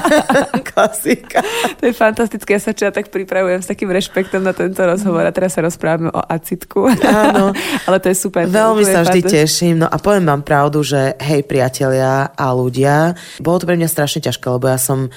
Klasika. 0.73 1.41
To 1.81 1.83
je 1.89 1.95
fantastické. 1.97 2.57
Ja 2.57 2.63
sa 2.63 2.73
čo 2.73 2.89
ja 2.89 2.93
tak 2.93 3.09
pripravujem 3.09 3.61
s 3.65 3.69
takým 3.69 3.89
rešpektom 3.93 4.45
na 4.45 4.53
tento 4.53 4.81
rozhovor 4.85 5.25
a 5.25 5.33
teraz 5.33 5.57
sa 5.57 5.65
rozprávame 5.65 6.13
o 6.13 6.21
acitku. 6.21 6.89
Áno. 7.05 7.53
Ale 7.89 7.97
to 8.01 8.13
je 8.13 8.17
super. 8.17 8.45
Veľmi 8.49 8.85
sa 8.85 9.05
vždy 9.05 9.21
teším. 9.25 9.85
No 9.85 9.89
a 9.89 9.97
poviem 10.01 10.29
vám 10.29 10.43
pravdu, 10.45 10.85
že 10.85 11.17
hej 11.21 11.45
priatelia 11.45 12.33
a 12.33 12.47
ľudia, 12.53 13.17
bolo 13.41 13.61
to 13.61 13.69
pre 13.69 13.77
mňa 13.77 13.89
strašne 13.89 14.21
ťažké, 14.25 14.47
lebo 14.49 14.69
ja 14.69 14.79
som 14.81 15.09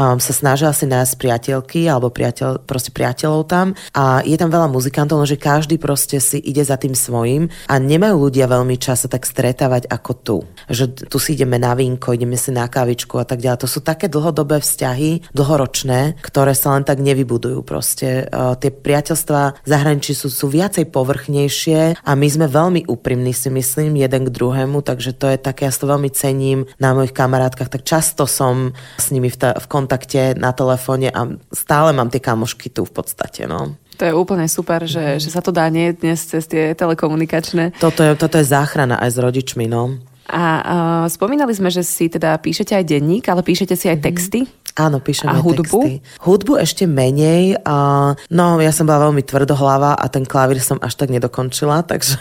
um, 0.00 0.16
sa 0.16 0.32
snažila 0.32 0.72
si 0.72 0.88
nájsť 0.88 1.20
priateľky 1.20 1.84
alebo 1.84 2.08
priateľ, 2.08 2.64
proste 2.64 2.88
priateľov 2.88 3.44
tam 3.44 3.76
a 3.92 4.24
je 4.24 4.36
tam 4.40 4.48
veľa 4.48 4.72
muzikantov, 4.72 5.20
že 5.28 5.36
každý 5.36 5.76
proste 5.76 6.16
si 6.18 6.40
ide 6.40 6.64
za 6.64 6.80
tým 6.80 6.96
svojím 6.96 7.52
a 7.68 7.76
nemajú 7.76 8.16
ľudia 8.30 8.48
veľmi 8.48 8.80
čas 8.80 9.04
sa 9.04 9.08
tak 9.12 9.28
stretávať 9.28 9.84
ako 9.92 10.12
tu. 10.24 10.36
Že 10.72 11.08
tu 11.12 11.16
si 11.20 11.36
ideme 11.36 11.60
na 11.60 11.76
vínko, 11.76 12.16
ideme 12.16 12.40
si 12.40 12.48
na 12.52 12.64
kávičku 12.64 13.20
a 13.20 13.28
tak 13.28 13.44
ďalej. 13.44 13.60
To 13.64 13.68
sú 13.68 13.80
také 13.84 14.08
dlhodobé 14.08 14.60
vzťahy, 14.64 15.32
dlhoročné, 15.36 16.20
ktoré 16.24 16.56
sa 16.56 16.72
len 16.72 16.84
tak 16.86 17.00
nevybudujú 17.04 17.60
proste. 17.64 18.28
Uh, 18.30 18.56
tie 18.56 18.72
priateľstva 18.72 19.64
zahraničí 19.68 20.16
sú, 20.16 20.32
sú 20.32 20.48
viacej 20.48 20.88
povrchnejšie 20.88 22.00
a 22.00 22.10
my 22.16 22.28
sme 22.28 22.46
veľmi 22.48 22.88
úprimní 22.88 23.36
si 23.36 23.52
myslím 23.52 24.00
jeden 24.00 24.28
k 24.28 24.34
druhému, 24.34 24.80
takže 24.80 25.12
to 25.16 25.28
je 25.28 25.38
také, 25.40 25.68
ja 25.68 25.72
to 25.72 25.88
veľmi 25.88 26.12
cením 26.12 26.68
na 26.76 26.92
mojich 26.92 27.16
kamarátkach, 27.16 27.72
tak 27.72 27.82
často 27.88 28.28
som 28.28 28.76
s 29.00 29.08
nimi 29.10 29.32
v, 29.32 29.36
ta, 29.36 29.50
v 29.56 29.66
kontakte 29.66 29.89
na 30.38 30.54
telefóne 30.54 31.10
a 31.10 31.26
stále 31.50 31.90
mám 31.90 32.12
tie 32.12 32.22
kamošky 32.22 32.70
tu 32.70 32.86
v 32.86 32.92
podstate, 32.94 33.50
no. 33.50 33.74
To 33.98 34.08
je 34.08 34.16
úplne 34.16 34.48
super, 34.48 34.88
že, 34.88 35.18
mm. 35.18 35.20
že 35.20 35.28
sa 35.28 35.44
to 35.44 35.52
dá 35.52 35.68
nie 35.68 35.92
dnes 35.92 36.16
cez 36.24 36.48
tie 36.48 36.72
telekomunikačné. 36.72 37.76
Toto 37.76 38.00
je, 38.00 38.16
toto 38.16 38.40
je 38.40 38.48
záchrana 38.48 38.96
aj 38.96 39.10
s 39.12 39.18
rodičmi, 39.20 39.68
no. 39.68 40.00
A 40.30 40.42
uh, 40.62 41.04
spomínali 41.10 41.50
sme, 41.52 41.68
že 41.68 41.82
si 41.82 42.06
teda 42.06 42.38
píšete 42.38 42.72
aj 42.72 42.86
denník, 42.86 43.26
ale 43.26 43.42
píšete 43.42 43.74
si 43.74 43.90
aj 43.90 43.98
mhm. 43.98 44.04
texty. 44.06 44.40
Áno, 44.78 45.02
píšem 45.02 45.26
a 45.30 45.40
hudbu? 45.40 45.62
texty. 45.62 45.92
Hudbu 46.22 46.52
ešte 46.60 46.84
menej. 46.86 47.58
A, 47.66 48.12
no, 48.30 48.58
ja 48.62 48.70
som 48.70 48.86
bola 48.86 49.10
veľmi 49.10 49.22
tvrdohlava 49.26 49.98
a 49.98 50.04
ten 50.06 50.22
klavír 50.22 50.62
som 50.62 50.78
až 50.78 50.94
tak 50.94 51.10
nedokončila, 51.10 51.82
takže 51.90 52.20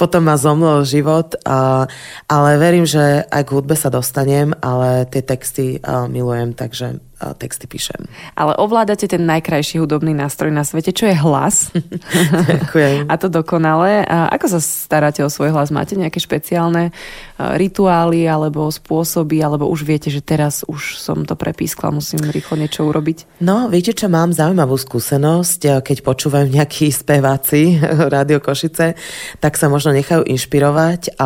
potom 0.00 0.24
ma 0.24 0.40
zomlel 0.40 0.84
život. 0.88 1.36
A, 1.44 1.84
ale 2.30 2.50
verím, 2.56 2.88
že 2.88 3.24
aj 3.28 3.42
k 3.44 3.52
hudbe 3.52 3.76
sa 3.76 3.92
dostanem, 3.92 4.56
ale 4.64 5.04
tie 5.10 5.20
texty 5.20 5.82
a, 5.84 6.08
milujem, 6.08 6.56
takže 6.56 7.02
texty 7.18 7.66
píšem. 7.66 8.06
Ale 8.38 8.54
ovládate 8.54 9.10
ten 9.10 9.26
najkrajší 9.26 9.82
hudobný 9.82 10.14
nástroj 10.14 10.54
na 10.54 10.62
svete, 10.62 10.94
čo 10.94 11.10
je 11.10 11.18
hlas. 11.18 11.74
Ďakujem. 12.54 13.10
A 13.10 13.14
to 13.18 13.26
dokonale. 13.26 14.06
A 14.06 14.30
ako 14.30 14.58
sa 14.58 14.60
staráte 14.62 15.26
o 15.26 15.30
svoj 15.30 15.50
hlas? 15.50 15.74
Máte 15.74 15.98
nejaké 15.98 16.22
špeciálne 16.22 16.94
rituály 17.38 18.22
alebo 18.22 18.70
spôsoby, 18.70 19.42
alebo 19.42 19.66
už 19.66 19.82
viete, 19.82 20.14
že 20.14 20.22
teraz 20.22 20.62
už 20.70 20.98
som 20.98 21.26
to 21.26 21.34
prepískla, 21.58 21.90
musím 21.90 22.22
rýchlo 22.22 22.54
niečo 22.54 22.86
urobiť? 22.86 23.42
No, 23.42 23.66
viete 23.66 23.90
čo, 23.90 24.06
mám 24.06 24.30
zaujímavú 24.30 24.78
skúsenosť, 24.78 25.82
keď 25.82 26.06
počúvam 26.06 26.46
nejakí 26.46 26.86
speváci 27.02 27.82
Rádio 28.14 28.38
Košice, 28.38 28.94
tak 29.42 29.58
sa 29.58 29.66
možno 29.66 29.90
nechajú 29.90 30.22
inšpirovať. 30.22 31.18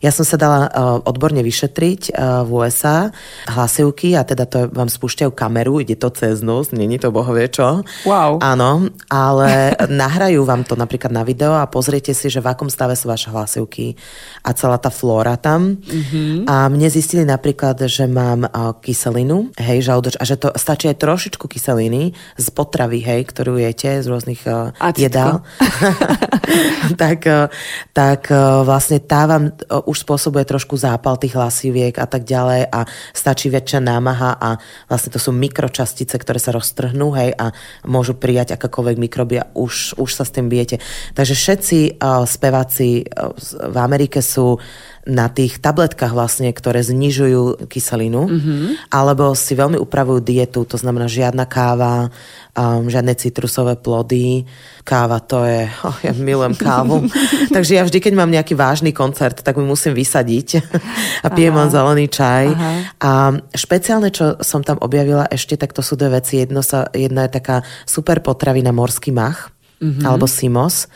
Ja 0.00 0.10
som 0.16 0.24
sa 0.24 0.40
dala 0.40 0.72
odborne 1.04 1.44
vyšetriť 1.44 2.16
v 2.16 2.48
USA 2.48 3.12
hlasivky 3.52 4.16
a 4.16 4.24
teda 4.24 4.48
to 4.48 4.58
vám 4.72 4.88
spúšťa 4.88 5.10
spúšťajú 5.10 5.36
kameru, 5.36 5.84
ide 5.84 5.98
to 5.98 6.08
cez 6.08 6.40
nos, 6.40 6.72
není 6.72 6.96
to 6.96 7.12
bohovie 7.12 7.50
čo. 7.52 7.84
Wow. 8.08 8.40
Áno, 8.40 8.88
ale 9.12 9.74
nahrajú 9.90 10.48
vám 10.48 10.64
to 10.64 10.72
napríklad 10.72 11.12
na 11.12 11.20
video 11.20 11.52
a 11.52 11.68
pozriete 11.68 12.16
si, 12.16 12.32
že 12.32 12.40
v 12.40 12.48
akom 12.48 12.72
stave 12.72 12.96
sú 12.96 13.12
vaše 13.12 13.28
hlasivky 13.28 13.98
a 14.40 14.56
celá 14.56 14.80
tá 14.80 14.88
flóra 14.88 15.36
tam. 15.36 15.76
Mm-hmm. 15.76 16.48
A 16.48 16.72
mne 16.72 16.88
zistili 16.88 17.28
napríklad, 17.28 17.76
že 17.90 18.08
mám 18.08 18.48
kyselinu, 18.80 19.49
hej, 19.58 19.82
žalúdoč, 19.82 20.14
a 20.20 20.24
že 20.28 20.38
to 20.38 20.54
stačí 20.54 20.86
aj 20.86 21.00
trošičku 21.02 21.48
kyseliny 21.50 22.14
z 22.38 22.46
potravy, 22.54 23.02
hej, 23.02 23.26
ktorú 23.26 23.58
jete 23.58 24.02
z 24.02 24.06
rôznych 24.06 24.46
uh, 24.46 24.70
jedál. 24.94 25.42
tak, 27.02 27.26
uh, 27.26 27.50
tak 27.90 28.30
uh, 28.30 28.62
vlastne 28.62 29.02
tá 29.02 29.26
vám 29.26 29.50
uh, 29.50 29.82
už 29.86 30.06
spôsobuje 30.06 30.46
trošku 30.46 30.78
zápal 30.78 31.18
tých 31.18 31.34
hlasiviek 31.34 31.94
a 31.98 32.06
tak 32.06 32.26
ďalej 32.26 32.70
a 32.70 32.86
stačí 33.14 33.50
väčšia 33.50 33.80
námaha 33.82 34.36
a 34.38 34.58
vlastne 34.86 35.10
to 35.14 35.20
sú 35.22 35.34
mikročastice, 35.34 36.14
ktoré 36.14 36.38
sa 36.38 36.54
roztrhnú, 36.54 37.14
hej, 37.16 37.34
a 37.34 37.50
môžu 37.86 38.14
prijať 38.14 38.54
akákoľvek 38.54 38.96
mikrobia, 38.98 39.50
už, 39.54 39.98
už 39.98 40.10
sa 40.10 40.22
s 40.26 40.34
tým 40.34 40.46
bijete. 40.46 40.78
Takže 41.14 41.34
všetci 41.34 41.78
uh, 41.98 42.22
speváci 42.26 43.06
uh, 43.06 43.34
v 43.70 43.76
Amerike 43.78 44.22
sú 44.22 44.60
na 45.08 45.32
tých 45.32 45.64
tabletkách 45.64 46.12
vlastne, 46.12 46.52
ktoré 46.52 46.84
znižujú 46.84 47.64
kyselinu, 47.72 48.28
mm-hmm. 48.28 48.92
alebo 48.92 49.32
si 49.32 49.56
veľmi 49.56 49.80
upravujú 49.80 50.20
dietu, 50.20 50.68
to 50.68 50.76
znamená 50.76 51.08
žiadna 51.08 51.48
káva, 51.48 52.12
um, 52.52 52.84
žiadne 52.84 53.16
citrusové 53.16 53.80
plody. 53.80 54.44
Káva 54.84 55.24
to 55.24 55.48
je, 55.48 55.64
oh, 55.88 55.96
ja 56.04 56.12
milujem 56.12 56.52
kávu. 56.52 57.08
Takže 57.56 57.80
ja 57.80 57.82
vždy, 57.88 57.96
keď 57.96 58.12
mám 58.12 58.28
nejaký 58.28 58.52
vážny 58.52 58.92
koncert, 58.92 59.40
tak 59.40 59.56
mu 59.56 59.64
musím 59.64 59.96
vysadiť 59.96 60.48
a 61.24 61.28
pijem 61.32 61.56
len 61.56 61.72
zelený 61.72 62.06
čaj. 62.12 62.44
Aha. 62.52 62.70
A 63.00 63.10
špeciálne, 63.56 64.12
čo 64.12 64.36
som 64.44 64.60
tam 64.60 64.76
objavila 64.84 65.24
ešte, 65.32 65.56
tak 65.56 65.72
to 65.72 65.80
sú 65.80 65.96
dve 65.96 66.20
veci. 66.20 66.44
Jedno 66.44 66.60
sa, 66.60 66.92
jedna 66.92 67.24
je 67.24 67.40
taká 67.40 67.64
super 67.88 68.20
potravina 68.20 68.68
morský 68.68 69.16
mach, 69.16 69.48
mm-hmm. 69.80 70.04
alebo 70.04 70.28
simos 70.28 70.92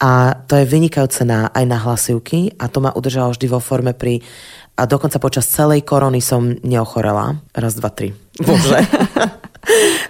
a 0.00 0.34
to 0.46 0.58
je 0.58 0.64
vynikajúce 0.66 1.22
na, 1.22 1.50
aj 1.50 1.64
na 1.66 1.78
hlasivky 1.78 2.54
a 2.58 2.66
to 2.66 2.82
ma 2.82 2.90
udržalo 2.94 3.32
vždy 3.32 3.46
vo 3.46 3.60
forme 3.62 3.94
pri 3.94 4.20
a 4.74 4.90
dokonca 4.90 5.22
počas 5.22 5.46
celej 5.46 5.86
korony 5.86 6.18
som 6.18 6.50
neochorela. 6.66 7.38
Raz, 7.54 7.78
dva, 7.78 7.94
tri. 7.94 8.10
Bože. 8.42 8.82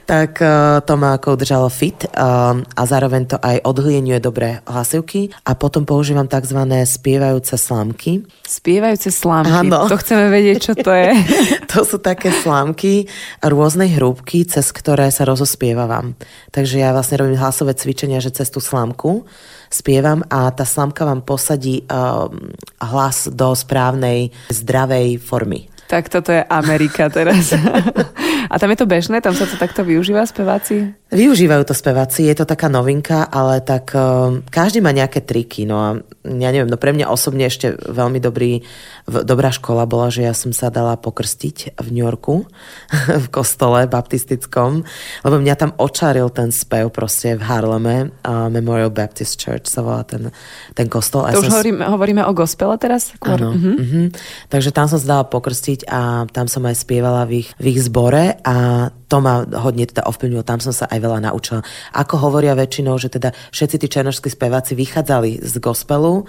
tak 0.05 0.40
uh, 0.42 0.83
to 0.83 0.97
ma 0.97 1.14
ako 1.14 1.38
udržalo 1.38 1.68
fit 1.70 2.09
uh, 2.11 2.59
a 2.59 2.83
zároveň 2.88 3.23
to 3.29 3.37
aj 3.38 3.62
odhlienuje 3.62 4.18
dobré 4.18 4.64
hlasivky 4.66 5.31
a 5.47 5.55
potom 5.55 5.87
používam 5.87 6.27
tzv. 6.27 6.59
spievajúce 6.85 7.55
slámky. 7.55 8.25
Spievajúce 8.42 9.12
slámky, 9.12 9.68
Áno. 9.68 9.87
to 9.87 10.01
chceme 10.01 10.33
vedieť, 10.33 10.59
čo 10.59 10.73
to 10.75 10.90
je. 10.90 11.12
to 11.73 11.85
sú 11.85 12.01
také 12.01 12.33
slámky 12.33 13.07
rôznej 13.44 13.94
hrúbky, 13.94 14.49
cez 14.49 14.73
ktoré 14.73 15.12
sa 15.12 15.29
rozospievavam. 15.29 16.16
Takže 16.51 16.81
ja 16.81 16.97
vlastne 16.97 17.20
robím 17.20 17.38
hlasové 17.38 17.77
cvičenia, 17.77 18.18
že 18.18 18.33
cez 18.33 18.49
tú 18.49 18.59
slámku 18.64 19.29
spievam 19.74 20.22
a 20.30 20.54
tá 20.54 20.62
slámka 20.62 21.02
vám 21.02 21.26
posadí 21.26 21.82
uh, 21.90 22.30
hlas 22.78 23.26
do 23.26 23.50
správnej, 23.50 24.30
zdravej 24.54 25.18
formy. 25.18 25.66
Tak 25.90 26.08
toto 26.08 26.32
je 26.32 26.40
Amerika 26.46 27.10
teraz. 27.12 27.52
A 28.52 28.60
tam 28.60 28.70
je 28.72 28.78
to 28.78 28.87
bežné? 28.88 29.20
Tam 29.20 29.37
sa 29.37 29.44
to 29.44 29.56
takto 29.60 29.84
využíva 29.84 30.24
speváci? 30.24 30.94
Využívajú 31.12 31.64
to 31.64 31.74
speváci, 31.76 32.28
je 32.28 32.37
to 32.37 32.48
taká 32.48 32.68
novinka, 32.72 33.28
ale 33.28 33.60
tak 33.60 33.92
uh, 33.92 34.40
každý 34.48 34.80
má 34.80 34.92
nejaké 34.92 35.24
triky. 35.24 35.68
No 35.68 35.76
a 35.80 35.88
ja 36.24 36.48
neviem, 36.48 36.72
no 36.72 36.80
pre 36.80 36.96
mňa 36.96 37.12
osobne 37.12 37.44
ešte 37.44 37.76
veľmi 37.76 38.16
dobrý, 38.16 38.64
v, 39.04 39.14
dobrá 39.28 39.52
škola 39.52 39.84
bola, 39.84 40.08
že 40.08 40.24
ja 40.24 40.32
som 40.32 40.56
sa 40.56 40.72
dala 40.72 40.96
pokrstiť 40.96 41.76
v 41.76 41.88
New 41.92 42.00
Yorku, 42.00 42.48
v 43.24 43.26
kostole 43.28 43.84
baptistickom, 43.84 44.88
lebo 45.20 45.34
mňa 45.37 45.54
tam 45.60 45.70
očaril 45.76 46.32
ten 46.32 46.48
spev 46.48 46.88
proste 46.88 47.37
v 47.37 47.42
Harleme, 47.44 47.96
uh, 48.24 48.48
Memorial 48.48 48.88
Baptist 48.88 49.37
Church 49.37 49.68
sa 49.68 49.84
volá 49.84 50.00
ten, 50.08 50.32
ten 50.72 50.88
kostol. 50.88 51.28
To 51.28 51.44
už 51.44 51.52
som... 51.52 51.60
hovoríme, 51.60 51.84
hovoríme 51.84 52.22
o 52.24 52.32
gospele 52.32 52.72
teraz? 52.80 53.12
Áno. 53.20 53.52
Uh-huh. 53.52 53.76
Uh-huh. 53.76 54.06
Takže 54.48 54.72
tam 54.72 54.88
som 54.88 54.96
sa 54.96 55.20
dala 55.20 55.24
pokrstiť 55.28 55.84
a 55.92 56.24
tam 56.32 56.48
som 56.48 56.64
aj 56.64 56.80
spievala 56.80 57.28
v 57.28 57.44
ich, 57.44 57.48
v 57.60 57.76
ich 57.76 57.84
zbore 57.84 58.40
a 58.40 58.88
to 59.14 59.22
ma 59.22 59.46
hodne 59.46 59.87
teda 59.87 60.11
ovplyvnilo, 60.11 60.42
tam 60.42 60.59
som 60.59 60.74
sa 60.74 60.90
aj 60.90 60.98
veľa 60.98 61.22
naučila. 61.22 61.62
Ako 61.94 62.18
hovoria 62.18 62.59
väčšinou, 62.59 62.98
že 62.98 63.14
teda 63.14 63.31
všetci 63.55 63.79
tí 63.79 63.87
černožskí 63.87 64.27
speváci 64.27 64.74
vychádzali 64.74 65.38
z 65.38 65.55
gospelu 65.62 66.27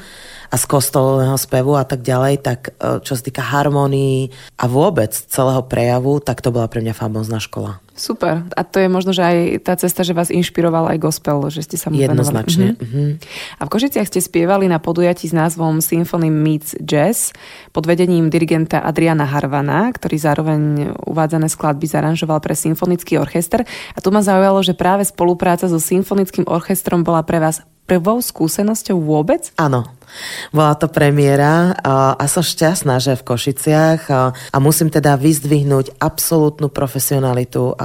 a 0.54 0.56
z 0.56 0.65
kostolného 0.69 1.34
spevu 1.34 1.74
a 1.74 1.82
tak 1.82 2.06
ďalej, 2.06 2.45
tak 2.45 2.78
e, 2.78 3.02
čo 3.02 3.17
sa 3.17 3.26
týka 3.26 3.41
harmonii 3.41 4.30
a 4.62 4.69
vôbec 4.69 5.10
celého 5.17 5.65
prejavu, 5.65 6.21
tak 6.21 6.45
to 6.45 6.54
bola 6.54 6.69
pre 6.69 6.86
mňa 6.86 6.93
famózna 6.93 7.41
škola. 7.41 7.85
Super. 7.95 8.43
A 8.60 8.62
to 8.67 8.84
je 8.84 8.91
možno, 8.91 9.15
že 9.15 9.23
aj 9.23 9.38
tá 9.63 9.73
cesta, 9.79 10.03
že 10.03 10.12
vás 10.12 10.27
inšpiroval 10.27 10.91
aj 10.91 10.99
gospel, 10.99 11.39
že 11.47 11.63
ste 11.63 11.79
sa 11.79 11.88
mu 11.88 11.95
Jednoznačne. 11.95 12.75
Mm-hmm. 12.75 13.10
A 13.58 13.62
v 13.63 13.71
Košiciach 13.71 14.12
ste 14.12 14.19
spievali 14.19 14.67
na 14.67 14.84
podujatí 14.84 15.31
s 15.31 15.34
názvom 15.34 15.79
Symphony 15.79 16.27
Meets 16.27 16.75
Jazz 16.84 17.31
pod 17.71 17.88
vedením 17.88 18.27
dirigenta 18.27 18.84
Adriana 18.84 19.23
Harvana, 19.23 19.95
ktorý 19.95 20.15
zároveň 20.19 20.91
uvádzané 21.08 21.47
skladby 21.47 21.88
zaranžoval 21.88 22.43
pre 22.43 22.51
symfonický 22.51 23.15
orchester. 23.15 23.63
A 23.95 23.97
tu 24.03 24.12
ma 24.12 24.19
zaujalo, 24.19 24.60
že 24.60 24.75
práve 24.75 25.08
spolupráca 25.08 25.71
so 25.71 25.79
symfonickým 25.79 26.51
orchestrom 26.51 27.08
bola 27.08 27.23
pre 27.23 27.39
vás 27.39 27.63
prvou 27.86 28.21
skúsenosťou 28.21 28.98
vôbec? 28.98 29.54
Áno. 29.56 29.86
Bola 30.56 30.80
to 30.80 30.88
premiéra 30.88 31.76
a, 31.76 32.24
som 32.32 32.39
šťastná, 32.39 33.04
že 33.04 33.19
v 33.19 33.26
Košiciach 33.26 34.02
a, 34.08 34.32
musím 34.63 34.88
teda 34.88 35.19
vyzdvihnúť 35.19 36.00
absolútnu 36.00 36.71
profesionalitu 36.71 37.76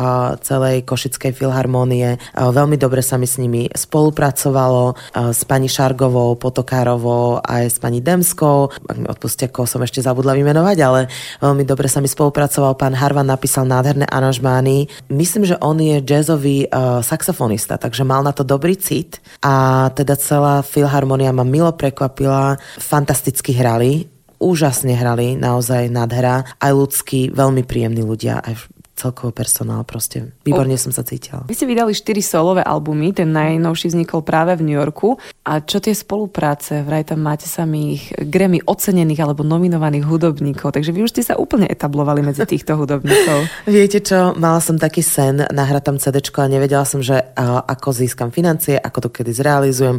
celej 0.44 0.86
Košickej 0.86 1.34
filharmónie. 1.34 2.22
Veľmi 2.36 2.78
dobre 2.78 3.02
sa 3.02 3.18
mi 3.18 3.26
s 3.26 3.34
nimi 3.34 3.66
spolupracovalo 3.72 4.94
s 5.34 5.42
pani 5.42 5.66
Šargovou, 5.66 6.38
Potokárovou 6.38 7.42
aj 7.42 7.64
s 7.66 7.76
pani 7.82 7.98
Demskou. 7.98 8.70
Ak 8.86 8.96
mi 9.00 9.10
odpustia, 9.10 9.50
koho 9.50 9.66
som 9.66 9.82
ešte 9.82 9.98
zabudla 9.98 10.36
vymenovať, 10.38 10.78
ale 10.86 11.10
veľmi 11.42 11.66
dobre 11.66 11.90
sa 11.90 11.98
mi 11.98 12.06
spolupracoval. 12.06 12.78
Pán 12.78 12.94
Harvan 12.94 13.26
napísal 13.26 13.66
nádherné 13.66 14.06
aranžmány. 14.06 14.86
Myslím, 15.10 15.50
že 15.50 15.58
on 15.58 15.82
je 15.82 15.98
jazzový 15.98 16.70
saxofonista, 17.02 17.74
takže 17.74 18.06
mal 18.06 18.22
na 18.22 18.30
to 18.30 18.46
dobrý 18.46 18.78
cit 18.78 19.18
a 19.42 19.89
teda 19.92 20.16
celá 20.16 20.64
filharmonia 20.64 21.34
ma 21.34 21.44
milo 21.44 21.70
prekvapila. 21.76 22.56
Fantasticky 22.80 23.52
hrali, 23.52 24.08
úžasne 24.40 24.96
hrali, 24.96 25.36
naozaj 25.36 25.92
nadhra. 25.92 26.48
Aj 26.56 26.72
ľudskí, 26.72 27.30
veľmi 27.30 27.62
príjemní 27.68 28.00
ľudia, 28.00 28.40
aj 28.40 28.79
celkovo 29.00 29.32
personál 29.32 29.80
proste. 29.88 30.36
Výborne 30.44 30.76
o, 30.76 30.80
som 30.80 30.92
sa 30.92 31.00
cítila. 31.00 31.48
Vy 31.48 31.56
ste 31.56 31.64
vydali 31.64 31.96
4 31.96 32.20
solové 32.20 32.60
albumy, 32.60 33.16
ten 33.16 33.32
najnovší 33.32 33.96
vznikol 33.96 34.20
práve 34.20 34.60
v 34.60 34.68
New 34.68 34.76
Yorku. 34.76 35.16
A 35.48 35.64
čo 35.64 35.80
tie 35.80 35.96
spolupráce? 35.96 36.84
Vraj 36.84 37.08
tam 37.08 37.24
máte 37.24 37.48
samých 37.48 38.12
Grammy 38.28 38.60
ocenených 38.60 39.24
alebo 39.24 39.40
nominovaných 39.40 40.04
hudobníkov, 40.04 40.76
takže 40.76 40.92
vy 40.92 41.08
už 41.08 41.16
ste 41.16 41.24
sa 41.24 41.40
úplne 41.40 41.64
etablovali 41.64 42.20
medzi 42.20 42.44
týchto 42.44 42.76
hudobníkov. 42.76 43.48
Viete 43.64 44.04
čo, 44.04 44.36
mala 44.36 44.60
som 44.60 44.76
taký 44.76 45.00
sen, 45.00 45.40
nahrať 45.48 45.82
tam 45.88 45.96
CD 45.96 46.20
a 46.20 46.44
nevedela 46.46 46.84
som, 46.84 47.00
že 47.00 47.16
a, 47.16 47.64
ako 47.64 47.96
získam 47.96 48.28
financie, 48.28 48.76
ako 48.76 49.08
to 49.08 49.08
kedy 49.08 49.32
zrealizujem. 49.32 49.96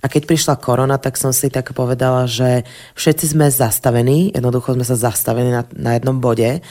A 0.00 0.06
keď 0.06 0.30
prišla 0.30 0.62
korona, 0.62 1.02
tak 1.02 1.18
som 1.18 1.34
si 1.34 1.50
tak 1.50 1.74
povedala, 1.74 2.30
že 2.30 2.62
všetci 2.94 3.34
sme 3.34 3.50
zastavení, 3.50 4.30
jednoducho 4.30 4.78
sme 4.78 4.86
sa 4.86 4.94
zastavení 4.94 5.50
na, 5.50 5.66
na 5.74 5.98
jednom 5.98 6.22
bode 6.22 6.62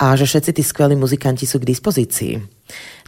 a 0.00 0.16
že 0.16 0.24
všetci 0.24 0.56
tí 0.56 0.62
skvelí 0.64 0.96
muzikanti 0.96 1.44
sú 1.44 1.60
k 1.60 1.68
dispozícii. 1.68 2.40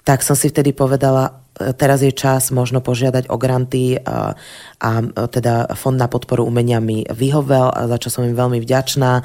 Tak 0.02 0.20
som 0.20 0.37
si 0.37 0.50
vtedy 0.52 0.76
povedala, 0.76 1.42
teraz 1.78 2.02
je 2.02 2.11
čas 2.11 2.50
možno 2.50 2.83
požiadať 2.83 3.31
o 3.31 3.37
granty 3.38 3.94
a, 4.02 4.35
a 4.83 4.90
teda 5.31 5.70
Fond 5.78 5.94
na 5.94 6.11
podporu 6.11 6.42
umenia 6.42 6.83
mi 6.83 7.07
vyhovel, 7.07 7.70
za 7.87 7.96
čo 8.02 8.09
som 8.11 8.26
im 8.26 8.35
veľmi 8.35 8.59
vďačná. 8.59 9.22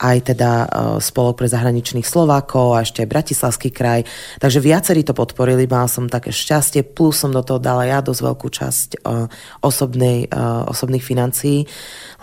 Aj 0.00 0.18
teda 0.24 0.50
e, 0.64 0.66
Spolok 1.04 1.44
pre 1.44 1.48
zahraničných 1.50 2.08
Slovákov 2.08 2.72
a 2.72 2.82
ešte 2.82 3.04
aj 3.04 3.12
Bratislavský 3.12 3.68
kraj. 3.68 4.08
Takže 4.40 4.64
viacerí 4.64 5.04
to 5.04 5.12
podporili, 5.12 5.68
mal 5.68 5.90
som 5.92 6.08
také 6.08 6.32
šťastie, 6.32 6.86
plus 6.86 7.20
som 7.20 7.28
do 7.28 7.44
toho 7.44 7.60
dala 7.60 7.84
ja 7.84 8.00
dosť 8.00 8.20
veľkú 8.22 8.48
časť 8.48 8.88
e, 8.96 9.28
osobnej, 9.60 10.30
e, 10.30 10.40
osobných 10.72 11.04
financií, 11.04 11.68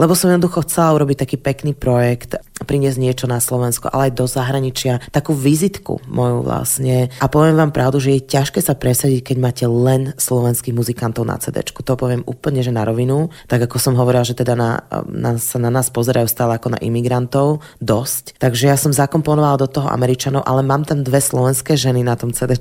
lebo 0.02 0.18
som 0.18 0.34
jednoducho 0.34 0.66
chcela 0.66 0.98
urobiť 0.98 1.28
taký 1.28 1.38
pekný 1.38 1.78
projekt, 1.78 2.34
priniesť 2.64 2.98
niečo 3.02 3.26
na 3.26 3.42
Slovensko, 3.42 3.90
ale 3.90 4.10
aj 4.10 4.18
do 4.18 4.26
zahraničia, 4.30 5.02
takú 5.10 5.34
vizitku 5.34 6.02
moju 6.08 6.46
vlastne. 6.46 7.10
A 7.20 7.26
poviem 7.28 7.58
vám 7.58 7.74
pravdu, 7.74 8.00
že 8.00 8.18
je 8.18 8.28
ťažké 8.28 8.60
sa 8.62 8.78
presadiť, 8.78 9.34
keď 9.34 9.38
máte 9.38 9.66
len 9.66 10.14
slovenských 10.18 10.76
muzikantov 10.76 11.26
na 11.26 11.38
CD. 11.42 11.62
To 11.62 11.98
poviem 11.98 12.22
úplne, 12.30 12.62
že 12.62 12.70
na 12.74 12.86
rovinu. 12.86 13.34
Tak 13.50 13.66
ako 13.66 13.78
som 13.82 13.94
hovorila, 13.98 14.26
že 14.26 14.38
teda 14.38 14.54
na, 14.54 14.86
na, 15.10 15.36
sa 15.42 15.58
na 15.58 15.74
nás 15.74 15.90
pozerajú 15.90 16.30
stále 16.30 16.56
ako 16.58 16.78
na 16.78 16.80
imigrantov, 16.80 17.66
dosť. 17.82 18.38
Takže 18.38 18.70
ja 18.70 18.78
som 18.78 18.94
zakomponovala 18.94 19.62
do 19.62 19.68
toho 19.68 19.90
Američanov, 19.90 20.46
ale 20.46 20.62
mám 20.62 20.86
tam 20.86 21.02
dve 21.02 21.20
slovenské 21.20 21.74
ženy 21.76 22.06
na 22.06 22.14
tom 22.16 22.32
CD, 22.32 22.58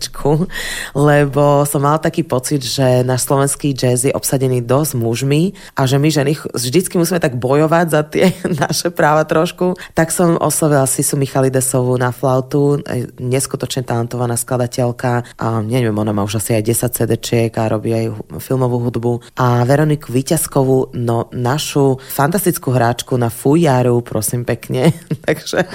lebo 0.96 1.64
som 1.68 1.84
mala 1.84 2.00
taký 2.00 2.24
pocit, 2.24 2.64
že 2.64 3.04
náš 3.04 3.28
slovenský 3.28 3.76
jazz 3.76 4.04
je 4.08 4.12
obsadený 4.12 4.64
dosť 4.64 4.92
mužmi 4.96 5.52
a 5.76 5.84
že 5.84 5.96
my 6.00 6.08
ženy 6.08 6.32
vždycky 6.56 6.96
musíme 6.96 7.20
tak 7.20 7.36
bojovať 7.36 7.86
za 7.90 8.02
tie 8.06 8.32
naše 8.64 8.88
práva 8.92 9.24
trošku 9.24 9.76
tak 9.94 10.14
som 10.14 10.38
oslovila 10.38 10.86
Sisu 10.86 11.18
Michalidesovú 11.18 11.96
na 11.98 12.14
flautu, 12.14 12.80
neskutočne 13.18 13.82
talentovaná 13.86 14.38
skladateľka. 14.38 15.36
A 15.36 15.60
neviem, 15.60 15.94
ona 15.94 16.14
má 16.14 16.22
už 16.24 16.40
asi 16.40 16.56
aj 16.56 16.66
10 16.66 16.96
CD-čiek 16.96 17.52
a 17.58 17.70
robí 17.70 17.94
aj 17.94 18.06
filmovú 18.40 18.80
hudbu. 18.88 19.12
A 19.38 19.62
Veroniku 19.66 20.12
Výťazkovú, 20.12 20.94
no 20.96 21.28
našu 21.34 21.98
fantastickú 21.98 22.72
hráčku 22.74 23.16
na 23.16 23.28
fujaru, 23.28 24.00
prosím 24.04 24.46
pekne. 24.46 24.94
Takže 25.26 25.66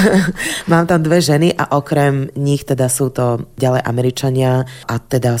mám 0.72 0.86
tam 0.86 1.02
dve 1.04 1.20
ženy 1.20 1.54
a 1.54 1.76
okrem 1.76 2.30
nich 2.36 2.64
teda 2.64 2.88
sú 2.88 3.12
to 3.12 3.50
ďalej 3.56 3.82
Američania 3.84 4.64
a 4.64 4.94
teda 4.98 5.36
e, 5.36 5.40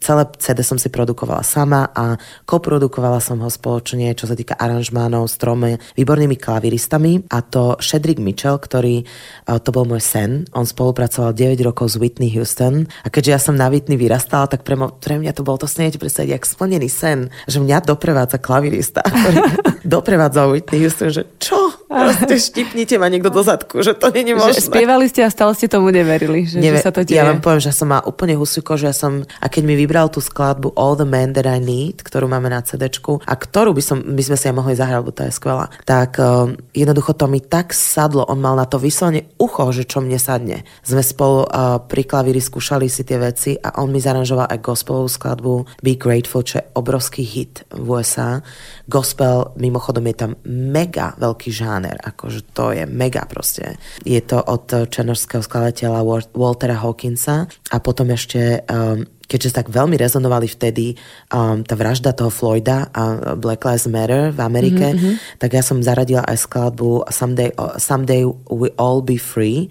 celé 0.00 0.22
CD 0.38 0.58
som 0.64 0.78
si 0.78 0.88
produkovala 0.88 1.42
sama 1.44 1.90
a 1.92 2.16
koprodukovala 2.46 3.18
som 3.22 3.40
ho 3.42 3.50
spoločne, 3.50 4.12
čo 4.16 4.26
sa 4.26 4.34
týka 4.34 4.56
aranžmánov 4.56 5.28
s 5.28 5.36
tromi 5.36 5.76
výbornými 5.96 6.36
klaviristami 6.36 7.28
a 7.30 7.38
to 7.50 7.76
Shedrick 7.82 8.22
Mitchell, 8.22 8.56
ktorý, 8.56 9.04
to 9.44 9.70
bol 9.74 9.84
môj 9.84 10.00
sen, 10.00 10.46
on 10.54 10.64
spolupracoval 10.64 11.34
9 11.34 11.58
rokov 11.66 11.92
s 11.92 11.96
Whitney 11.98 12.30
Houston 12.38 12.86
a 13.02 13.08
keďže 13.10 13.30
ja 13.30 13.40
som 13.42 13.58
na 13.58 13.66
Whitney 13.66 13.98
vyrastala, 13.98 14.46
tak 14.46 14.62
pre, 14.62 14.78
pre 14.78 15.18
mňa 15.18 15.34
to 15.34 15.42
bolo 15.42 15.58
to 15.60 15.68
sniete 15.68 15.98
predstaviť, 15.98 16.30
jak 16.38 16.44
splnený 16.46 16.88
sen, 16.88 17.34
že 17.50 17.58
mňa 17.58 17.82
doprevádza 17.84 18.38
klavirista, 18.38 19.02
ktorý 19.02 19.36
doprevádza 19.98 20.46
Whitney 20.46 20.86
Houston, 20.86 21.10
že 21.10 21.26
čo? 21.42 21.58
Proste 21.90 22.38
štipnite 22.46 22.94
ma 23.02 23.10
niekto 23.10 23.34
do 23.34 23.42
zadku, 23.42 23.82
že 23.82 23.98
to 23.98 24.14
není 24.14 24.38
možné. 24.38 24.62
Že 24.62 24.70
spievali 24.70 25.10
ste 25.10 25.26
a 25.26 25.30
stále 25.34 25.58
ste 25.58 25.66
tomu 25.66 25.90
neverili, 25.90 26.46
že, 26.46 26.62
Neve, 26.62 26.78
že 26.78 26.86
sa 26.86 26.94
to 26.94 27.02
deje. 27.02 27.18
Ja 27.18 27.26
vám 27.26 27.42
poviem, 27.42 27.58
že 27.58 27.74
som 27.74 27.90
má 27.90 27.98
úplne 28.06 28.38
husuko, 28.38 28.78
že 28.78 28.92
ja 28.92 28.94
som, 28.94 29.26
a 29.42 29.46
keď 29.50 29.62
mi 29.66 29.74
vybral 29.74 30.06
tú 30.06 30.22
skladbu 30.22 30.78
All 30.78 30.94
the 30.94 31.08
Man 31.08 31.34
That 31.34 31.50
I 31.50 31.58
Need, 31.58 32.06
ktorú 32.06 32.30
máme 32.30 32.46
na 32.46 32.62
CD 32.62 32.86
a 33.26 33.34
ktorú 33.34 33.74
by, 33.74 33.82
som, 33.82 33.98
by 34.00 34.22
sme 34.22 34.36
si 34.38 34.44
aj 34.46 34.54
mohli 34.54 34.74
zahrať, 34.78 34.98
lebo 35.02 35.10
to 35.10 35.26
je 35.26 35.32
skvelá, 35.34 35.66
tak 35.82 36.20
uh, 36.22 36.46
jednoducho 36.70 37.18
to 37.18 37.26
mi 37.26 37.39
tak 37.40 37.72
sadlo, 37.76 38.24
on 38.28 38.40
mal 38.40 38.56
na 38.56 38.64
to 38.68 38.76
vyslovene 38.80 39.32
ucho, 39.40 39.72
že 39.72 39.88
čo 39.88 40.00
mne 40.00 40.16
sadne. 40.16 40.62
Sme 40.84 41.04
spolu 41.04 41.44
uh, 41.44 41.80
pri 41.84 42.04
klavíri 42.04 42.40
skúšali 42.40 42.86
si 42.86 43.04
tie 43.04 43.18
veci 43.20 43.56
a 43.56 43.80
on 43.80 43.92
mi 43.92 44.00
zaranžoval 44.00 44.48
aj 44.48 44.60
gospelovú 44.60 45.08
skladbu 45.08 45.54
Be 45.80 45.96
Grateful, 45.96 46.44
čo 46.44 46.60
je 46.60 46.68
obrovský 46.76 47.22
hit 47.24 47.64
v 47.72 47.86
USA. 47.86 48.40
Gospel, 48.86 49.54
mimochodom 49.56 50.04
je 50.10 50.16
tam 50.16 50.32
mega 50.48 51.14
veľký 51.16 51.50
žáner, 51.52 51.96
akože 52.00 52.52
to 52.52 52.72
je 52.74 52.84
mega 52.84 53.24
proste. 53.24 53.78
Je 54.02 54.20
to 54.20 54.40
od 54.40 54.88
černožského 54.88 55.44
skladateľa 55.44 56.30
Waltera 56.34 56.76
Hawkinsa 56.78 57.46
a 57.46 57.76
potom 57.78 58.10
ešte 58.10 58.64
um, 58.66 59.06
keďže 59.30 59.62
tak 59.62 59.70
veľmi 59.70 59.94
rezonovali 59.94 60.50
vtedy 60.50 60.98
um, 61.30 61.62
tá 61.62 61.78
vražda 61.78 62.10
toho 62.10 62.34
Floyda 62.34 62.90
a 62.90 63.38
Black 63.38 63.62
Lives 63.62 63.86
Matter 63.86 64.34
v 64.34 64.40
Amerike, 64.42 64.90
mm-hmm. 64.90 65.38
tak 65.38 65.54
ja 65.54 65.62
som 65.62 65.78
zaradila 65.78 66.26
aj 66.26 66.50
skladbu 66.50 67.06
Someday, 67.14 67.54
Someday 67.78 68.26
We 68.50 68.74
All 68.74 68.98
Be 69.06 69.14
Free, 69.14 69.70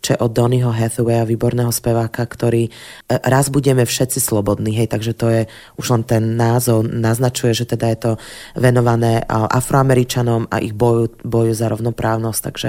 čo 0.00 0.16
je 0.16 0.18
od 0.20 0.32
Donnyho 0.32 0.72
Hathawaya, 0.72 1.28
výborného 1.28 1.68
speváka, 1.72 2.24
ktorý 2.24 2.68
e, 2.68 2.70
raz 3.24 3.52
budeme 3.52 3.84
všetci 3.84 4.18
slobodní, 4.20 4.76
hej, 4.76 4.88
takže 4.88 5.12
to 5.12 5.26
je, 5.28 5.42
už 5.76 5.86
len 5.92 6.02
ten 6.04 6.36
názov 6.36 6.88
naznačuje, 6.88 7.52
že 7.52 7.68
teda 7.68 7.86
je 7.92 7.98
to 8.00 8.12
venované 8.56 9.22
afroameričanom 9.28 10.48
a 10.48 10.58
ich 10.58 10.72
boju, 10.72 11.12
boju 11.20 11.52
za 11.52 11.68
rovnoprávnosť, 11.68 12.40
takže 12.40 12.68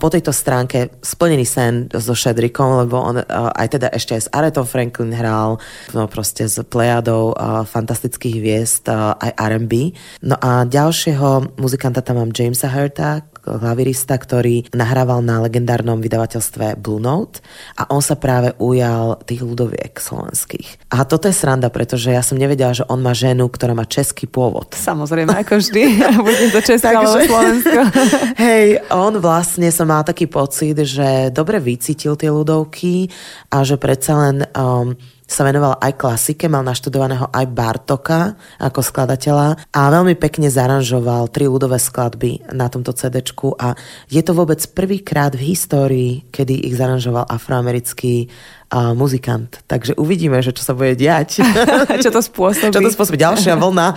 po 0.00 0.08
tejto 0.08 0.32
stránke 0.32 0.96
splnený 1.04 1.44
sen 1.44 1.74
so 1.92 2.16
Shedrickom, 2.16 2.84
lebo 2.86 2.96
on 3.00 3.20
aj 3.28 3.68
teda 3.76 3.88
ešte 3.92 4.16
aj 4.16 4.22
s 4.24 4.32
Aretom 4.32 4.66
Franklin 4.66 5.12
hral, 5.12 5.60
no 5.92 6.08
proste 6.08 6.48
s 6.48 6.58
plejadou 6.64 7.36
fantastických 7.68 8.34
hviezd, 8.40 8.88
aj 8.90 9.36
R&B. 9.36 9.94
No 10.24 10.36
a 10.40 10.64
ďalšieho 10.64 11.60
muzikanta 11.60 12.00
tam 12.00 12.22
mám 12.22 12.30
Jamesa 12.32 12.70
Herta, 12.70 13.29
klavirista, 13.40 14.16
ktorý 14.16 14.68
nahrával 14.76 15.24
na 15.24 15.40
legendárnom 15.42 15.98
vydavateľstve 15.98 16.76
Blue 16.78 17.00
Note 17.00 17.40
a 17.76 17.88
on 17.90 18.04
sa 18.04 18.14
práve 18.14 18.52
ujal 18.60 19.18
tých 19.24 19.42
ľudoviek 19.42 19.96
slovenských. 19.96 20.92
A 20.92 21.02
toto 21.08 21.26
je 21.26 21.34
sranda, 21.34 21.72
pretože 21.72 22.12
ja 22.12 22.20
som 22.20 22.36
nevedela, 22.36 22.76
že 22.76 22.86
on 22.86 23.00
má 23.00 23.16
ženu, 23.16 23.48
ktorá 23.48 23.72
má 23.72 23.88
český 23.88 24.28
pôvod. 24.28 24.76
Samozrejme, 24.76 25.32
ako 25.32 25.58
vždy. 25.62 25.82
Bude 26.26 26.48
to 26.52 26.60
Česko 26.60 26.92
alebo 26.92 27.18
Slovensko. 27.24 27.80
Hej, 28.44 28.84
on 28.92 29.18
vlastne 29.18 29.72
som 29.72 29.88
mal 29.88 30.04
taký 30.04 30.28
pocit, 30.28 30.76
že 30.84 31.32
dobre 31.32 31.58
vycítil 31.58 32.14
tie 32.14 32.28
ľudovky 32.28 33.08
a 33.50 33.64
že 33.64 33.80
predsa 33.80 34.12
len 34.28 34.36
um, 34.54 34.94
sa 35.30 35.46
venoval 35.46 35.78
aj 35.78 35.94
klasike, 35.94 36.50
mal 36.50 36.66
naštudovaného 36.66 37.30
aj 37.30 37.46
Bartoka 37.54 38.34
ako 38.58 38.82
skladateľa 38.82 39.70
a 39.70 39.80
veľmi 39.86 40.18
pekne 40.18 40.50
zaranžoval 40.50 41.30
tri 41.30 41.46
ľudové 41.46 41.78
skladby 41.78 42.50
na 42.50 42.66
tomto 42.66 42.90
CD 42.90 43.22
a 43.62 43.78
je 44.10 44.22
to 44.26 44.34
vôbec 44.34 44.58
prvýkrát 44.74 45.30
v 45.38 45.54
histórii, 45.54 46.12
kedy 46.34 46.66
ich 46.66 46.74
zaranžoval 46.74 47.30
afroamerický 47.30 48.26
a 48.70 48.94
muzikant. 48.94 49.58
Takže 49.66 49.98
uvidíme, 49.98 50.38
že 50.46 50.54
čo 50.54 50.62
sa 50.62 50.78
bude 50.78 50.94
diať. 50.94 51.42
čo 52.06 52.14
to 52.14 52.22
spôsobí. 52.22 52.70
Čo 52.70 52.78
to 52.78 52.94
spôsobí. 52.94 53.18
Ďalšia 53.18 53.58
vlna. 53.58 53.88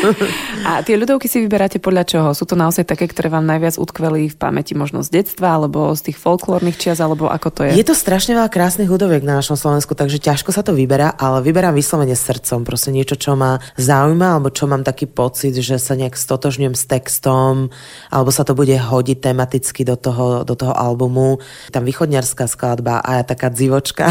a 0.68 0.84
tie 0.84 1.00
ľudovky 1.00 1.32
si 1.32 1.40
vyberáte 1.40 1.80
podľa 1.80 2.04
čoho? 2.04 2.28
Sú 2.36 2.44
to 2.44 2.52
naozaj 2.52 2.84
také, 2.84 3.08
ktoré 3.08 3.32
vám 3.32 3.48
najviac 3.48 3.80
utkveli 3.80 4.28
v 4.28 4.36
pamäti 4.36 4.76
možno 4.76 5.00
z 5.00 5.16
detstva, 5.16 5.56
alebo 5.56 5.96
z 5.96 6.12
tých 6.12 6.20
folklórnych 6.20 6.76
čias, 6.76 7.00
alebo 7.00 7.32
ako 7.32 7.48
to 7.48 7.60
je? 7.64 7.80
Je 7.80 7.88
to 7.88 7.96
strašne 7.96 8.36
veľa 8.36 8.52
krásnych 8.52 8.84
ľudoviek 8.92 9.24
na 9.24 9.40
našom 9.40 9.56
Slovensku, 9.56 9.96
takže 9.96 10.20
ťažko 10.20 10.52
sa 10.52 10.60
to 10.60 10.76
vyberá, 10.76 11.16
ale 11.16 11.40
vyberám 11.40 11.72
vyslovene 11.72 12.12
srdcom. 12.12 12.68
Proste 12.68 12.92
niečo, 12.92 13.16
čo 13.16 13.32
ma 13.32 13.64
zaujíma, 13.80 14.36
alebo 14.36 14.52
čo 14.52 14.68
mám 14.68 14.84
taký 14.84 15.08
pocit, 15.08 15.56
že 15.56 15.80
sa 15.80 15.96
nejak 15.96 16.20
stotožňujem 16.20 16.76
s 16.76 16.84
textom, 16.84 17.72
alebo 18.12 18.28
sa 18.28 18.44
to 18.44 18.52
bude 18.52 18.76
hodiť 18.76 19.24
tematicky 19.24 19.88
do 19.88 19.96
toho, 19.96 20.44
do 20.44 20.52
toho 20.52 20.76
albumu. 20.76 21.40
Tam 21.72 21.88
východňarská 21.88 22.44
skladba 22.44 23.00
a 23.00 23.24
taká 23.24 23.48
dzivočka 23.48 24.01
Slovenska. 24.02 24.08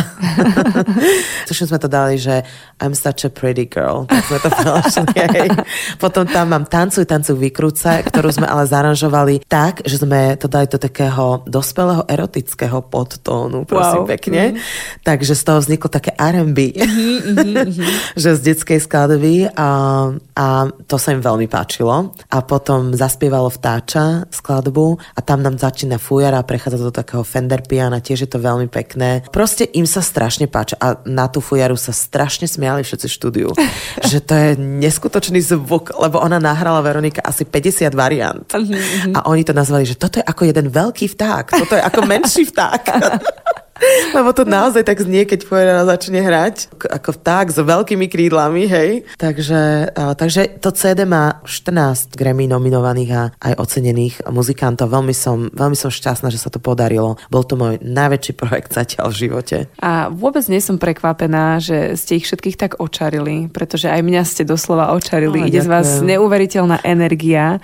Tuším 1.48 1.68
sme 1.68 1.80
to 1.80 1.90
dali, 1.92 2.16
že 2.16 2.44
I'm 2.80 2.96
such 2.96 3.28
a 3.28 3.32
pretty 3.32 3.68
girl. 3.68 4.08
Tak 4.08 4.24
sme 4.26 4.40
to 4.40 4.50
preložili. 4.50 5.52
Potom 6.00 6.24
tam 6.26 6.56
mám 6.56 6.66
Tancuj, 6.66 7.06
tancuj, 7.06 7.38
vykrúce, 7.38 8.02
ktorú 8.08 8.32
sme 8.32 8.48
ale 8.48 8.66
zaranžovali 8.66 9.44
tak, 9.46 9.84
že 9.84 10.02
sme 10.02 10.40
to 10.40 10.48
dali 10.48 10.66
do 10.72 10.80
takého 10.80 11.44
dospelého 11.46 12.08
erotického 12.08 12.82
podtónu, 12.88 13.68
prosím 13.68 14.08
wow. 14.08 14.10
pekne. 14.10 14.42
Mm. 14.56 14.58
Takže 15.04 15.34
z 15.36 15.44
toho 15.44 15.60
vzniklo 15.60 15.90
také 15.92 16.12
R&B. 16.16 16.58
Mm-hmm, 16.74 17.54
že 18.22 18.30
z 18.38 18.42
detskej 18.42 18.80
skladby 18.82 19.52
a, 19.54 19.70
a 20.16 20.46
to 20.88 20.96
sa 20.96 21.14
im 21.14 21.22
veľmi 21.22 21.46
páčilo. 21.52 22.16
A 22.32 22.38
potom 22.42 22.96
zaspievalo 22.96 23.52
vtáča 23.52 24.26
skladbu 24.32 24.98
a 25.18 25.20
tam 25.22 25.44
nám 25.44 25.60
začína 25.60 26.00
fujara 26.02 26.40
a 26.42 26.48
prechádza 26.48 26.82
do 26.82 26.94
takého 26.94 27.22
Fender 27.22 27.62
piana, 27.66 28.02
tiež 28.02 28.26
je 28.26 28.30
to 28.32 28.40
veľmi 28.42 28.72
pekné. 28.72 29.26
Proste 29.30 29.68
im 29.82 29.90
sa 29.90 30.06
strašne 30.06 30.46
páči 30.46 30.78
a 30.78 31.02
na 31.10 31.26
tú 31.26 31.42
fujaru 31.42 31.74
sa 31.74 31.90
strašne 31.90 32.46
smiali 32.46 32.86
všetci 32.86 33.06
v 33.10 33.16
štúdiu, 33.18 33.50
že 34.12 34.22
to 34.22 34.34
je 34.38 34.50
neskutočný 34.62 35.42
zvuk, 35.42 35.98
lebo 35.98 36.22
ona 36.22 36.38
nahrala 36.38 36.86
Veronika 36.86 37.26
asi 37.26 37.44
50 37.44 37.98
variant 37.98 38.46
mhm, 38.54 38.70
mhm. 38.70 39.12
a 39.18 39.26
oni 39.26 39.42
to 39.42 39.58
nazvali, 39.58 39.90
že 39.90 39.98
toto 39.98 40.22
je 40.22 40.26
ako 40.26 40.46
jeden 40.46 40.70
veľký 40.70 41.10
vták, 41.18 41.46
toto 41.66 41.74
je 41.74 41.82
ako 41.82 42.00
menší 42.06 42.46
vták. 42.54 42.84
Lebo 44.18 44.30
to 44.34 44.46
naozaj 44.46 44.86
tak 44.86 45.02
znie, 45.02 45.26
keď 45.26 45.40
Fuera 45.46 45.84
začne 45.86 46.22
hrať, 46.22 46.74
ako 46.88 47.18
vták 47.18 47.46
s 47.50 47.60
veľkými 47.62 48.08
krídlami, 48.08 48.70
hej. 48.70 48.92
Takže, 49.18 49.94
uh, 49.94 50.14
takže 50.14 50.62
to 50.62 50.70
CD 50.74 51.06
má 51.08 51.42
14 51.46 52.14
Grammy 52.14 52.46
nominovaných 52.46 53.12
a 53.14 53.24
aj 53.42 53.54
ocenených 53.58 54.16
muzikantov. 54.30 54.94
Veľmi 54.94 55.16
som, 55.16 55.50
veľmi 55.52 55.78
som 55.78 55.90
šťastná, 55.90 56.30
že 56.30 56.42
sa 56.42 56.54
to 56.54 56.62
podarilo. 56.62 57.18
Bol 57.34 57.44
to 57.46 57.58
môj 57.58 57.82
najväčší 57.82 58.34
projekt 58.38 58.74
zatiaľ 58.74 59.12
v 59.12 59.20
živote. 59.28 59.58
A 59.82 60.10
vôbec 60.10 60.46
nie 60.48 60.62
som 60.62 60.78
prekvapená, 60.78 61.58
že 61.62 61.98
ste 61.98 62.22
ich 62.22 62.26
všetkých 62.30 62.58
tak 62.58 62.72
očarili, 62.78 63.50
pretože 63.50 63.90
aj 63.90 64.02
mňa 64.02 64.24
ste 64.26 64.44
doslova 64.46 64.94
očarili. 64.94 65.44
Oh, 65.44 65.48
Ide 65.50 65.62
z 65.66 65.70
vás 65.70 65.88
neuveriteľná 66.02 66.84
energia 66.86 67.62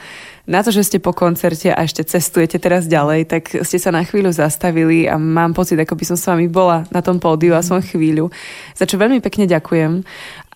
na 0.48 0.64
to, 0.64 0.72
že 0.72 0.88
ste 0.88 1.04
po 1.04 1.12
koncerte 1.12 1.76
a 1.76 1.84
ešte 1.84 2.08
cestujete 2.08 2.56
teraz 2.56 2.88
ďalej, 2.88 3.28
tak 3.28 3.52
ste 3.52 3.78
sa 3.78 3.92
na 3.92 4.08
chvíľu 4.08 4.32
zastavili 4.32 5.04
a 5.04 5.20
mám 5.20 5.52
pocit, 5.52 5.76
ako 5.76 6.00
by 6.00 6.06
som 6.08 6.18
s 6.18 6.24
vami 6.24 6.48
bola 6.48 6.88
na 6.88 7.04
tom 7.04 7.20
pódiu 7.20 7.52
a 7.52 7.60
som 7.60 7.84
chvíľu. 7.84 8.32
Za 8.72 8.88
čo 8.88 8.96
veľmi 8.96 9.20
pekne 9.20 9.44
ďakujem. 9.44 10.08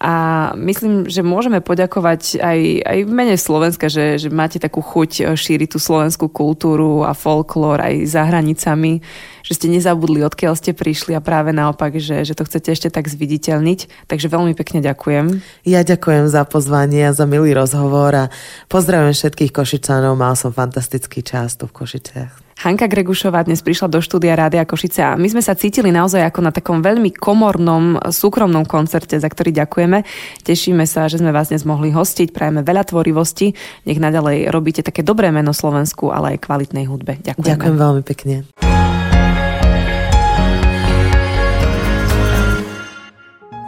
A 0.01 0.13
myslím, 0.57 1.05
že 1.11 1.21
môžeme 1.21 1.61
poďakovať 1.61 2.41
aj, 2.41 2.59
aj 2.87 2.97
v 3.05 3.11
mene 3.11 3.35
Slovenska, 3.37 3.85
že, 3.85 4.17
že 4.17 4.33
máte 4.33 4.57
takú 4.57 4.81
chuť 4.81 5.37
šíriť 5.37 5.75
tú 5.75 5.77
slovenskú 5.77 6.31
kultúru 6.31 7.05
a 7.05 7.13
folklór 7.13 7.77
aj 7.83 8.09
za 8.09 8.25
hranicami, 8.25 9.03
že 9.51 9.59
ste 9.59 9.67
nezabudli, 9.67 10.23
odkiaľ 10.23 10.55
ste 10.55 10.71
prišli 10.71 11.11
a 11.11 11.19
práve 11.19 11.51
naopak, 11.51 11.99
že, 11.99 12.23
že 12.23 12.39
to 12.39 12.47
chcete 12.47 12.71
ešte 12.71 12.87
tak 12.87 13.11
zviditeľniť. 13.11 14.07
Takže 14.07 14.31
veľmi 14.31 14.55
pekne 14.55 14.79
ďakujem. 14.79 15.43
Ja 15.67 15.83
ďakujem 15.83 16.31
za 16.31 16.47
pozvanie 16.47 17.11
a 17.11 17.11
za 17.11 17.27
milý 17.27 17.51
rozhovor 17.51 18.15
a 18.15 18.25
pozdravujem 18.71 19.11
všetkých 19.11 19.51
Košičanov. 19.51 20.15
Mal 20.15 20.39
som 20.39 20.55
fantastický 20.55 21.19
čas 21.19 21.59
tu 21.59 21.67
v 21.67 21.83
Košiciach. 21.83 22.51
Hanka 22.61 22.85
Gregušová 22.85 23.41
dnes 23.41 23.65
prišla 23.65 23.89
do 23.89 23.99
štúdia 24.05 24.37
Rádia 24.37 24.63
Košice 24.69 25.01
a 25.01 25.17
my 25.17 25.25
sme 25.25 25.41
sa 25.41 25.57
cítili 25.57 25.89
naozaj 25.89 26.21
ako 26.29 26.39
na 26.45 26.53
takom 26.53 26.79
veľmi 26.79 27.09
komornom, 27.09 27.97
súkromnom 28.13 28.69
koncerte, 28.69 29.17
za 29.17 29.25
ktorý 29.25 29.49
ďakujeme. 29.65 30.05
Tešíme 30.45 30.85
sa, 30.85 31.09
že 31.09 31.17
sme 31.19 31.33
vás 31.33 31.49
dnes 31.49 31.65
mohli 31.65 31.89
hostiť, 31.89 32.29
prajeme 32.29 32.61
veľa 32.61 32.85
tvorivosti. 32.85 33.57
Nech 33.89 33.97
naďalej 33.97 34.53
robíte 34.53 34.85
také 34.85 35.01
dobré 35.01 35.33
meno 35.33 35.57
Slovensku, 35.57 36.13
ale 36.13 36.37
aj 36.37 36.45
kvalitnej 36.45 36.85
hudbe. 36.85 37.17
Ďakujem. 37.25 37.49
Ďakujem 37.49 37.75
veľmi 37.81 38.03
pekne. 38.05 38.70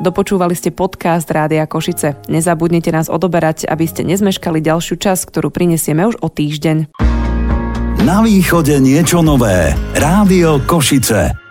Dopočúvali 0.03 0.51
ste 0.51 0.75
podcast 0.75 1.31
Rádia 1.31 1.63
Košice. 1.63 2.19
Nezabudnite 2.27 2.91
nás 2.91 3.07
odoberať, 3.07 3.63
aby 3.63 3.87
ste 3.87 4.03
nezmeškali 4.03 4.59
ďalšiu 4.59 4.99
časť, 4.99 5.31
ktorú 5.31 5.47
prinesieme 5.47 6.03
už 6.03 6.19
o 6.19 6.27
týždeň. 6.27 6.91
Na 8.03 8.19
východe 8.19 8.83
niečo 8.83 9.23
nové. 9.23 9.71
Rádio 9.95 10.59
Košice. 10.67 11.42